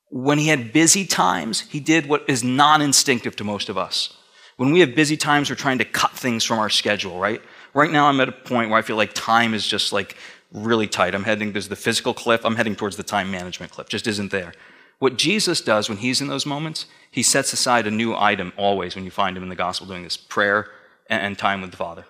[0.10, 4.18] When he had busy times, he did what is non instinctive to most of us.
[4.58, 7.42] When we have busy times, we're trying to cut things from our schedule, right?
[7.76, 10.18] Right now, I'm at a point where I feel like time is just like
[10.52, 11.14] really tight.
[11.14, 14.32] I'm heading, there's the fiscal cliff, I'm heading towards the time management cliff, just isn't
[14.32, 14.54] there.
[15.02, 18.94] What Jesus does when he's in those moments, he sets aside a new item always
[18.94, 20.68] when you find him in the gospel doing this prayer
[21.10, 22.06] and time with the Father.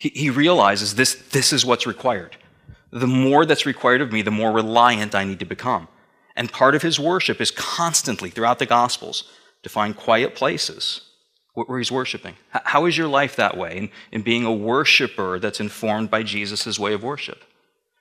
[0.00, 2.36] He, he realizes this, this is what's required.
[2.90, 5.86] The more that's required of me, the more reliant I need to become.
[6.34, 9.30] And part of his worship is constantly throughout the Gospels
[9.62, 11.02] to find quiet places
[11.54, 12.34] where he's worshiping.
[12.50, 16.80] How is your life that way in, in being a worshiper that's informed by Jesus'
[16.80, 17.44] way of worship?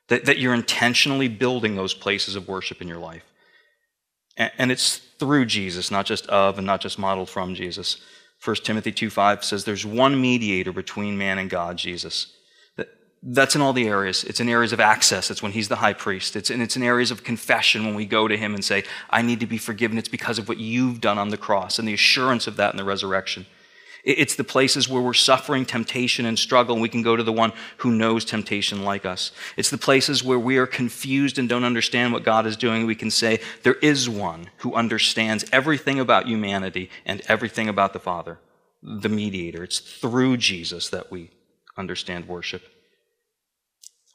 [0.07, 3.21] That, that you're intentionally building those places of worship in your life.
[4.37, 7.97] And, it's through Jesus, not just of and not just modeled from Jesus.
[8.43, 12.33] 1 Timothy 2.5 says there's one mediator between man and God, Jesus.
[13.23, 14.23] That's in all the areas.
[14.23, 15.31] It's in areas of access.
[15.31, 16.35] It's when he's the high priest.
[16.35, 19.23] It's, in, it's in areas of confession when we go to him and say, I
[19.23, 19.97] need to be forgiven.
[19.97, 22.77] It's because of what you've done on the cross and the assurance of that in
[22.77, 23.47] the resurrection.
[24.07, 27.33] It's the places where we're suffering temptation and struggle, and we can go to the
[27.33, 29.33] one who knows temptation like us.
[29.57, 32.85] It's the places where we are confused and don't understand what God is doing.
[32.85, 37.99] We can say, There is one who understands everything about humanity and everything about the
[37.99, 38.39] Father,
[38.81, 39.61] the mediator.
[39.61, 41.31] It's through Jesus that we
[41.75, 42.63] understand worship.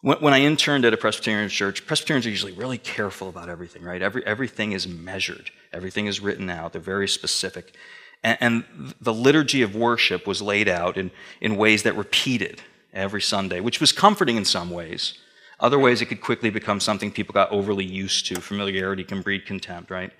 [0.01, 4.01] When I interned at a Presbyterian church, Presbyterians are usually really careful about everything, right?
[4.01, 7.77] Every, everything is measured, everything is written out, they're very specific.
[8.23, 11.11] And, and the liturgy of worship was laid out in,
[11.41, 12.63] in ways that repeated
[12.93, 15.15] every Sunday, which was comforting in some ways.
[15.61, 18.41] Other ways, it could quickly become something people got overly used to.
[18.41, 20.13] Familiarity can breed contempt, right?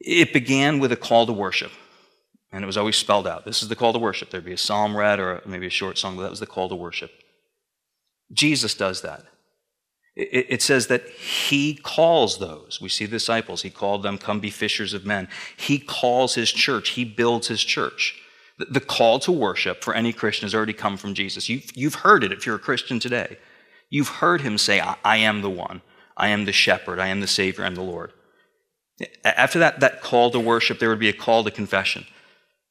[0.00, 1.70] It began with a call to worship,
[2.52, 3.44] and it was always spelled out.
[3.44, 4.30] This is the call to worship.
[4.30, 6.68] There'd be a psalm read or maybe a short song, but that was the call
[6.68, 7.12] to worship.
[8.32, 9.24] Jesus does that.
[10.16, 12.78] It, says that he calls those.
[12.80, 13.62] We see the disciples.
[13.62, 15.28] He called them, come be fishers of men.
[15.56, 16.90] He calls his church.
[16.90, 18.20] He builds his church.
[18.56, 21.48] The call to worship for any Christian has already come from Jesus.
[21.48, 23.38] You've, you've heard it if you're a Christian today.
[23.90, 25.82] You've heard him say, I, I am the one.
[26.16, 27.00] I am the shepherd.
[27.00, 27.64] I am the Savior.
[27.64, 28.12] I'm the Lord.
[29.24, 32.06] After that, that call to worship, there would be a call to confession.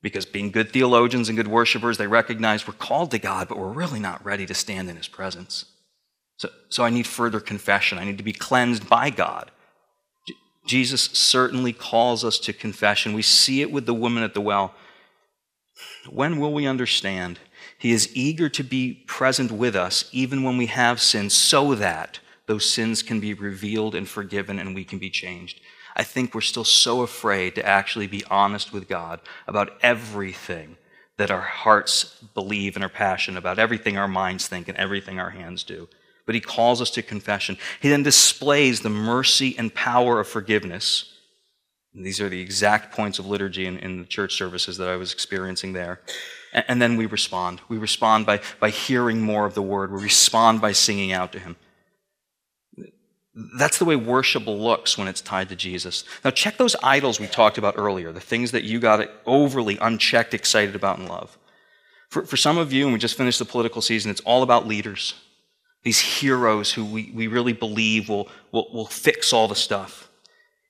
[0.01, 3.71] Because being good theologians and good worshipers, they recognize we're called to God, but we're
[3.71, 5.65] really not ready to stand in his presence.
[6.37, 7.97] So, so I need further confession.
[7.97, 9.51] I need to be cleansed by God.
[10.27, 13.13] J- Jesus certainly calls us to confession.
[13.13, 14.73] We see it with the woman at the well.
[16.09, 17.39] When will we understand?
[17.77, 22.19] He is eager to be present with us even when we have sinned, so that
[22.45, 25.61] those sins can be revealed and forgiven and we can be changed.
[25.95, 30.77] I think we're still so afraid to actually be honest with God about everything
[31.17, 35.29] that our hearts believe and are passionate about, everything our minds think and everything our
[35.29, 35.87] hands do
[36.25, 37.57] but he calls us to confession.
[37.81, 41.11] He then displays the mercy and power of forgiveness.
[41.93, 44.95] And these are the exact points of liturgy in, in the church services that I
[44.95, 46.01] was experiencing there.
[46.53, 47.61] And, and then we respond.
[47.67, 51.39] We respond by, by hearing more of the word, we respond by singing out to
[51.39, 51.55] him.
[53.57, 56.03] That's the way worship looks when it's tied to Jesus.
[56.23, 60.35] Now, check those idols we talked about earlier, the things that you got overly unchecked
[60.35, 61.35] excited about and love.
[62.11, 64.67] For, for some of you, and we just finished the political season, it's all about
[64.67, 65.15] leaders
[65.83, 70.09] these heroes who we, we really believe will, will, will fix all the stuff.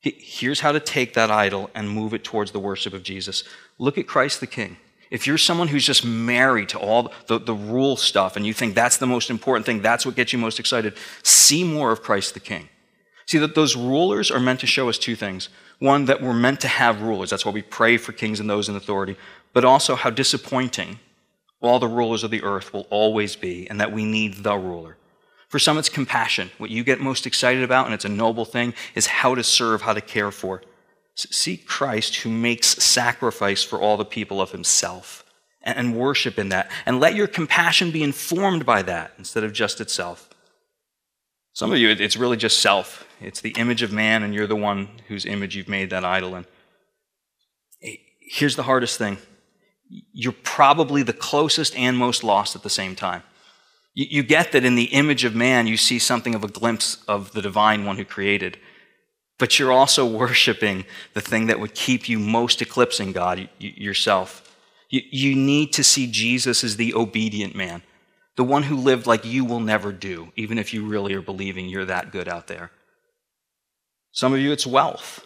[0.02, 3.44] Here's how to take that idol and move it towards the worship of Jesus.
[3.78, 4.78] Look at Christ the King.
[5.10, 8.74] If you're someone who's just married to all the, the rule stuff and you think
[8.74, 12.34] that's the most important thing, that's what gets you most excited, see more of Christ
[12.34, 12.68] the King.
[13.26, 15.50] See that those rulers are meant to show us two things.
[15.80, 17.30] One, that we're meant to have rulers.
[17.30, 19.16] That's why we pray for kings and those in authority.
[19.54, 21.00] But also how disappointing
[21.62, 24.98] all the rulers of the earth will always be, and that we need the ruler.
[25.54, 26.50] For some, it's compassion.
[26.58, 29.84] What you get most excited about, and it's a noble thing, is how to serve,
[29.84, 30.64] how to care for.
[31.14, 35.24] Seek Christ who makes sacrifice for all the people of himself
[35.62, 36.72] and worship in that.
[36.88, 40.28] And let your compassion be informed by that instead of just itself.
[41.54, 43.08] Some of you, it's really just self.
[43.22, 46.36] It's the image of man, and you're the one whose image you've made that idol
[46.36, 46.48] in.
[48.20, 49.20] Here's the hardest thing
[50.14, 53.22] you're probably the closest and most lost at the same time.
[53.96, 57.32] You get that in the image of man, you see something of a glimpse of
[57.34, 58.58] the divine one who created.
[59.38, 64.40] But you're also worshiping the thing that would keep you most eclipsing God yourself.
[64.90, 67.82] You need to see Jesus as the obedient man,
[68.36, 71.68] the one who lived like you will never do, even if you really are believing
[71.68, 72.72] you're that good out there.
[74.12, 75.26] Some of you, it's wealth.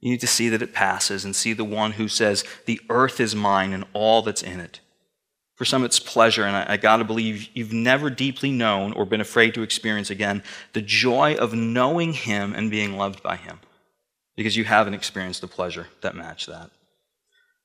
[0.00, 3.20] You need to see that it passes and see the one who says, The earth
[3.20, 4.80] is mine and all that's in it.
[5.56, 9.06] For some, it's pleasure, and I, I got to believe you've never deeply known or
[9.06, 10.42] been afraid to experience again
[10.74, 13.60] the joy of knowing Him and being loved by Him,
[14.36, 16.70] because you haven't experienced the pleasure that matched that.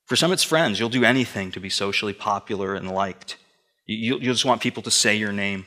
[0.05, 0.79] For some, it's friends.
[0.79, 3.37] You'll do anything to be socially popular and liked.
[3.85, 5.65] You just want people to say your name.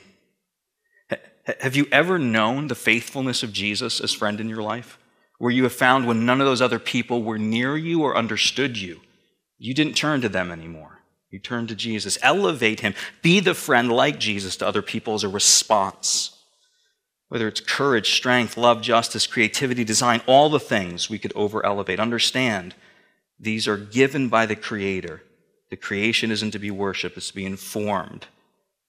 [1.59, 4.97] Have you ever known the faithfulness of Jesus as friend in your life?
[5.37, 8.77] Where you have found when none of those other people were near you or understood
[8.77, 9.01] you,
[9.59, 10.94] you didn't turn to them anymore.
[11.35, 12.17] You turned to Jesus.
[12.21, 12.93] Elevate him.
[13.21, 16.31] Be the friend like Jesus to other people as a response.
[17.27, 21.99] Whether it's courage, strength, love, justice, creativity, design, all the things we could over elevate.
[21.99, 22.73] Understand,
[23.37, 25.23] these are given by the Creator.
[25.69, 28.27] The creation isn't to be worshiped, it's to be informed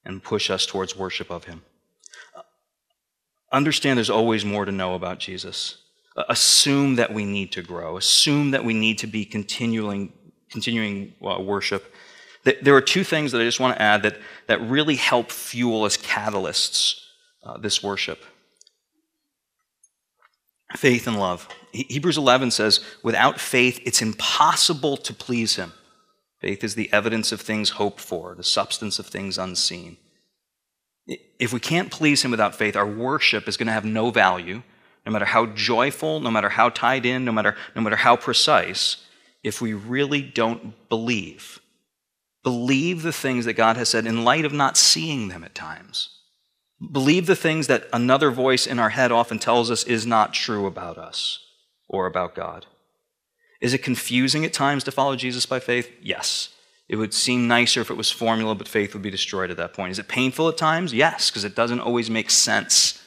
[0.04, 1.62] and push us towards worship of Him.
[3.50, 5.78] Understand there's always more to know about Jesus.
[6.28, 7.96] Assume that we need to grow.
[7.96, 10.12] Assume that we need to be continuing,
[10.48, 11.92] continuing uh, worship.
[12.62, 15.84] There are two things that I just want to add that, that really help fuel
[15.84, 17.00] as catalysts
[17.42, 18.22] uh, this worship
[20.76, 21.48] faith and love.
[21.72, 25.72] Hebrews 11 says, without faith, it's impossible to please him.
[26.40, 29.96] Faith is the evidence of things hoped for, the substance of things unseen.
[31.38, 34.62] If we can't please Him without faith, our worship is going to have no value,
[35.04, 38.96] no matter how joyful, no matter how tied in, no matter, no matter how precise,
[39.44, 41.60] if we really don't believe.
[42.46, 46.10] Believe the things that God has said in light of not seeing them at times.
[46.92, 50.64] Believe the things that another voice in our head often tells us is not true
[50.64, 51.40] about us
[51.88, 52.66] or about God.
[53.60, 55.90] Is it confusing at times to follow Jesus by faith?
[56.00, 56.50] Yes.
[56.88, 59.72] It would seem nicer if it was formula, but faith would be destroyed at that
[59.74, 59.90] point.
[59.90, 60.94] Is it painful at times?
[60.94, 63.02] Yes, because it doesn't always make sense.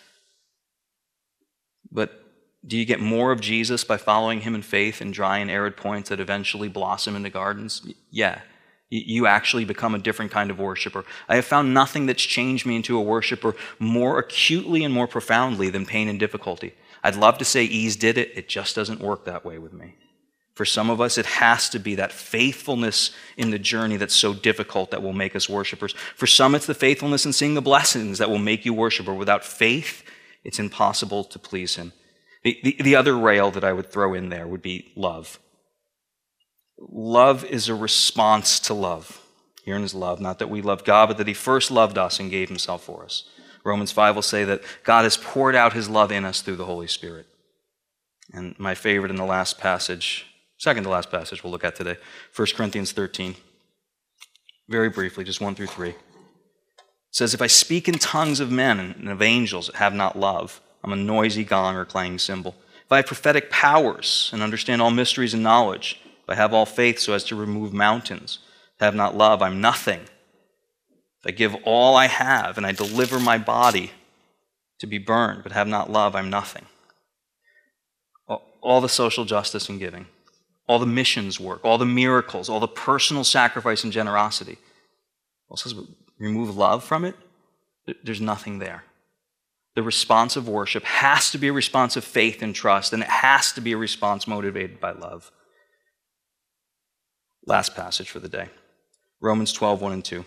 [1.90, 2.26] But
[2.68, 5.78] do you get more of Jesus by following him in faith in dry and arid
[5.78, 7.88] points that eventually blossom into gardens?
[8.12, 8.42] Yeah.
[8.90, 11.06] You actually become a different kind of worshiper.
[11.28, 15.70] I have found nothing that's changed me into a worshiper more acutely and more profoundly
[15.70, 16.74] than pain and difficulty.
[17.04, 19.96] I'd love to say ease did it, it just doesn't work that way with me.
[20.56, 24.34] For some of us, it has to be that faithfulness in the journey that's so
[24.34, 25.94] difficult that will make us worshipers.
[26.18, 29.14] For some, it's the faithfulness in seeing the blessings that will make you worshiper.
[29.14, 30.04] Without faith,
[30.44, 31.94] it's impossible to please Him.
[32.44, 35.40] The, the, the other rail that I would throw in there would be love.
[36.80, 39.21] Love is a response to love.
[39.63, 42.32] Herein is love, not that we love God, but that He first loved us and
[42.32, 43.23] gave Himself for us.
[43.63, 46.65] Romans 5 will say that God has poured out His love in us through the
[46.65, 47.27] Holy Spirit.
[48.34, 50.25] And my favorite in the last passage
[50.59, 51.95] Second to last passage we'll look at today
[52.36, 53.36] 1 Corinthians 13.
[54.67, 55.89] Very briefly, just 1 through 3.
[55.89, 55.95] It
[57.11, 60.61] says, If I speak in tongues of men and of angels that have not love,
[60.84, 62.55] I'm a noisy gong or clanging cymbal.
[62.86, 65.99] If I have prophetic powers and understand all mysteries and knowledge,
[66.30, 68.38] if I have all faith so as to remove mountains,
[68.80, 70.01] have not love, I'm nothing.
[70.01, 73.91] If I give all I have and I deliver my body
[74.77, 76.65] to be burned, but have not love, I'm nothing.
[78.61, 80.05] All the social justice and giving,
[80.67, 84.59] all the missions work, all the miracles, all the personal sacrifice and generosity.
[85.47, 85.73] Well, says
[86.19, 87.15] remove love from it,
[88.03, 88.84] there's nothing there.
[89.75, 93.09] The response of worship has to be a response of faith and trust, and it
[93.09, 95.32] has to be a response motivated by love.
[97.46, 98.50] Last passage for the day
[99.22, 100.26] Romans 12, 1 and 2.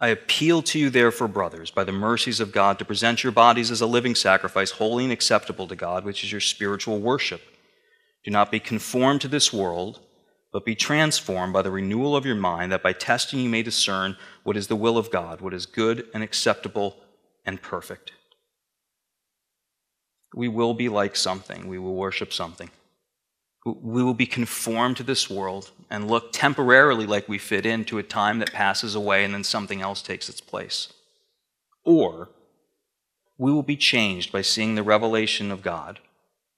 [0.00, 3.70] I appeal to you, therefore, brothers, by the mercies of God, to present your bodies
[3.70, 7.40] as a living sacrifice, holy and acceptable to God, which is your spiritual worship.
[8.24, 10.00] Do not be conformed to this world,
[10.52, 14.16] but be transformed by the renewal of your mind, that by testing you may discern
[14.42, 16.96] what is the will of God, what is good and acceptable
[17.44, 18.10] and perfect.
[20.34, 22.70] We will be like something, we will worship something.
[23.64, 28.02] We will be conformed to this world and look temporarily like we fit into a
[28.02, 30.92] time that passes away and then something else takes its place.
[31.84, 32.30] Or
[33.38, 36.00] we will be changed by seeing the revelation of God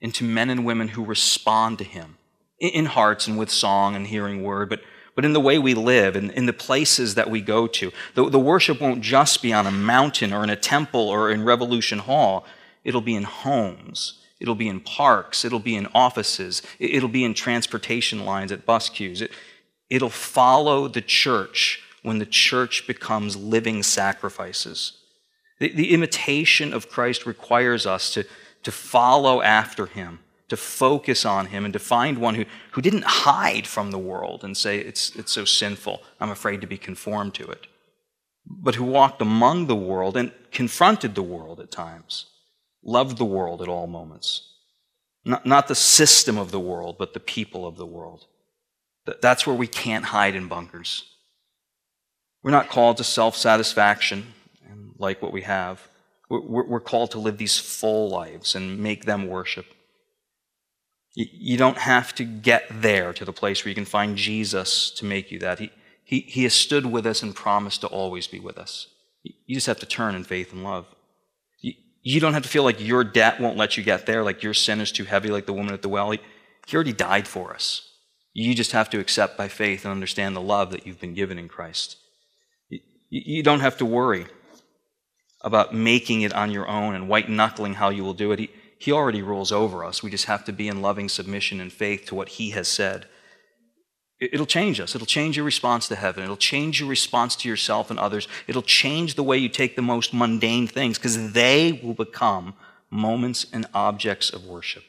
[0.01, 2.17] into men and women who respond to Him
[2.59, 4.81] in hearts and with song and hearing word, but,
[5.15, 7.91] but in the way we live and in the places that we go to.
[8.13, 11.43] The, the worship won't just be on a mountain or in a temple or in
[11.43, 12.45] Revolution Hall,
[12.83, 14.21] it'll be in homes.
[14.39, 15.45] It'll be in parks.
[15.45, 16.61] It'll be in offices.
[16.79, 19.21] It'll be in transportation lines at bus queues.
[19.21, 19.31] It,
[19.89, 24.99] it'll follow the church when the church becomes living sacrifices.
[25.59, 28.25] The, the imitation of Christ requires us to,
[28.63, 30.19] to follow after him,
[30.49, 34.43] to focus on him, and to find one who, who didn't hide from the world
[34.43, 37.67] and say, it's, it's so sinful, I'm afraid to be conformed to it,
[38.45, 42.25] but who walked among the world and confronted the world at times,
[42.85, 44.53] loved the world at all moments.
[45.25, 48.25] Not, not the system of the world, but the people of the world.
[49.21, 51.03] That's where we can't hide in bunkers.
[52.43, 54.33] We're not called to self satisfaction
[54.69, 55.87] and like what we have.
[56.29, 59.67] We're, called to live these full lives and make them worship.
[61.13, 65.05] You don't have to get there to the place where you can find Jesus to
[65.05, 65.59] make you that.
[65.59, 65.71] He,
[66.03, 68.87] he, he has stood with us and promised to always be with us.
[69.23, 70.87] You just have to turn in faith and love.
[72.07, 74.53] You, don't have to feel like your debt won't let you get there, like your
[74.53, 76.11] sin is too heavy, like the woman at the well.
[76.11, 76.19] He,
[76.67, 77.89] he already died for us.
[78.31, 81.39] You just have to accept by faith and understand the love that you've been given
[81.39, 81.97] in Christ.
[82.69, 82.79] You,
[83.09, 84.27] you don't have to worry
[85.41, 88.37] about making it on your own and white knuckling how you will do it.
[88.37, 90.03] He, he already rules over us.
[90.03, 93.07] We just have to be in loving submission and faith to what He has said.
[94.31, 94.95] It'll change us.
[94.95, 96.23] It'll change your response to heaven.
[96.23, 98.27] It'll change your response to yourself and others.
[98.47, 102.53] It'll change the way you take the most mundane things because they will become
[102.89, 104.83] moments and objects of worship.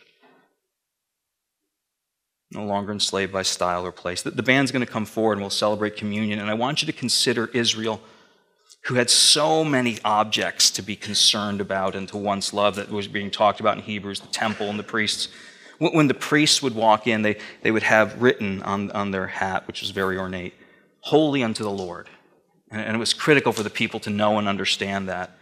[2.52, 4.22] No longer enslaved by style or place.
[4.22, 6.38] The band's going to come forward and we'll celebrate communion.
[6.38, 8.00] And I want you to consider Israel
[8.82, 13.08] who had so many objects to be concerned about and to once love that was
[13.08, 15.28] being talked about in Hebrews, the temple and the priests.
[15.78, 19.66] When the priests would walk in, they, they would have written on, on their hat,
[19.66, 20.54] which was very ornate,
[21.00, 22.08] holy unto the Lord.
[22.70, 25.36] And, and it was critical for the people to know and understand that.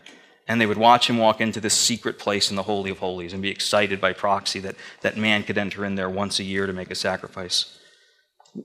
[0.46, 3.32] And they would watch him walk into this secret place in the Holy of Holies
[3.32, 6.66] and be excited by proxy that, that man could enter in there once a year
[6.66, 7.78] to make a sacrifice.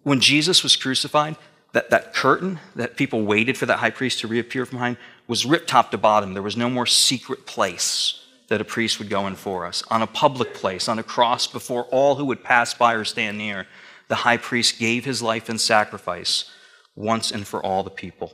[0.03, 1.37] When Jesus was crucified,
[1.71, 4.97] that, that curtain that people waited for that high priest to reappear from behind
[5.27, 6.33] was ripped top to bottom.
[6.33, 8.19] There was no more secret place
[8.49, 9.83] that a priest would go in for us.
[9.89, 13.37] On a public place, on a cross before all who would pass by or stand
[13.37, 13.67] near,
[14.07, 16.51] the high priest gave his life in sacrifice
[16.95, 18.33] once and for all the people.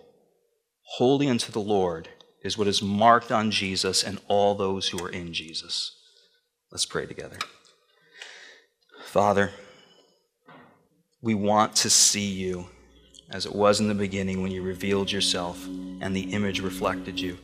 [0.97, 2.09] Holy unto the Lord
[2.43, 5.99] is what is marked on Jesus and all those who are in Jesus.
[6.71, 7.37] Let's pray together.
[9.05, 9.51] Father,
[11.21, 12.67] we want to see you
[13.29, 17.37] as it was in the beginning when you revealed yourself and the image reflected you.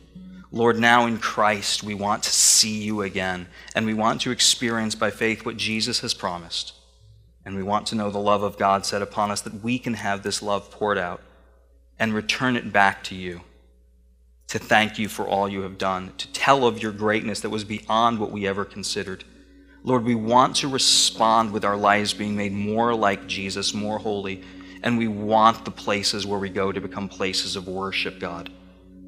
[0.54, 4.94] Lord, now in Christ, we want to see you again, and we want to experience
[4.94, 6.74] by faith what Jesus has promised.
[7.44, 9.94] And we want to know the love of God set upon us, that we can
[9.94, 11.22] have this love poured out
[11.98, 13.40] and return it back to you,
[14.48, 17.64] to thank you for all you have done, to tell of your greatness that was
[17.64, 19.24] beyond what we ever considered.
[19.82, 24.42] Lord, we want to respond with our lives being made more like Jesus, more holy,
[24.82, 28.50] and we want the places where we go to become places of worship, God.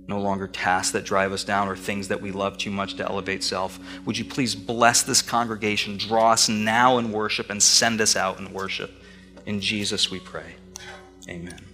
[0.06, 3.08] No longer tasks that drive us down or things that we love too much to
[3.08, 3.78] elevate self.
[4.04, 8.38] Would you please bless this congregation, draw us now in worship, and send us out
[8.38, 8.90] in worship?
[9.46, 10.56] In Jesus we pray.
[11.28, 11.73] Amen.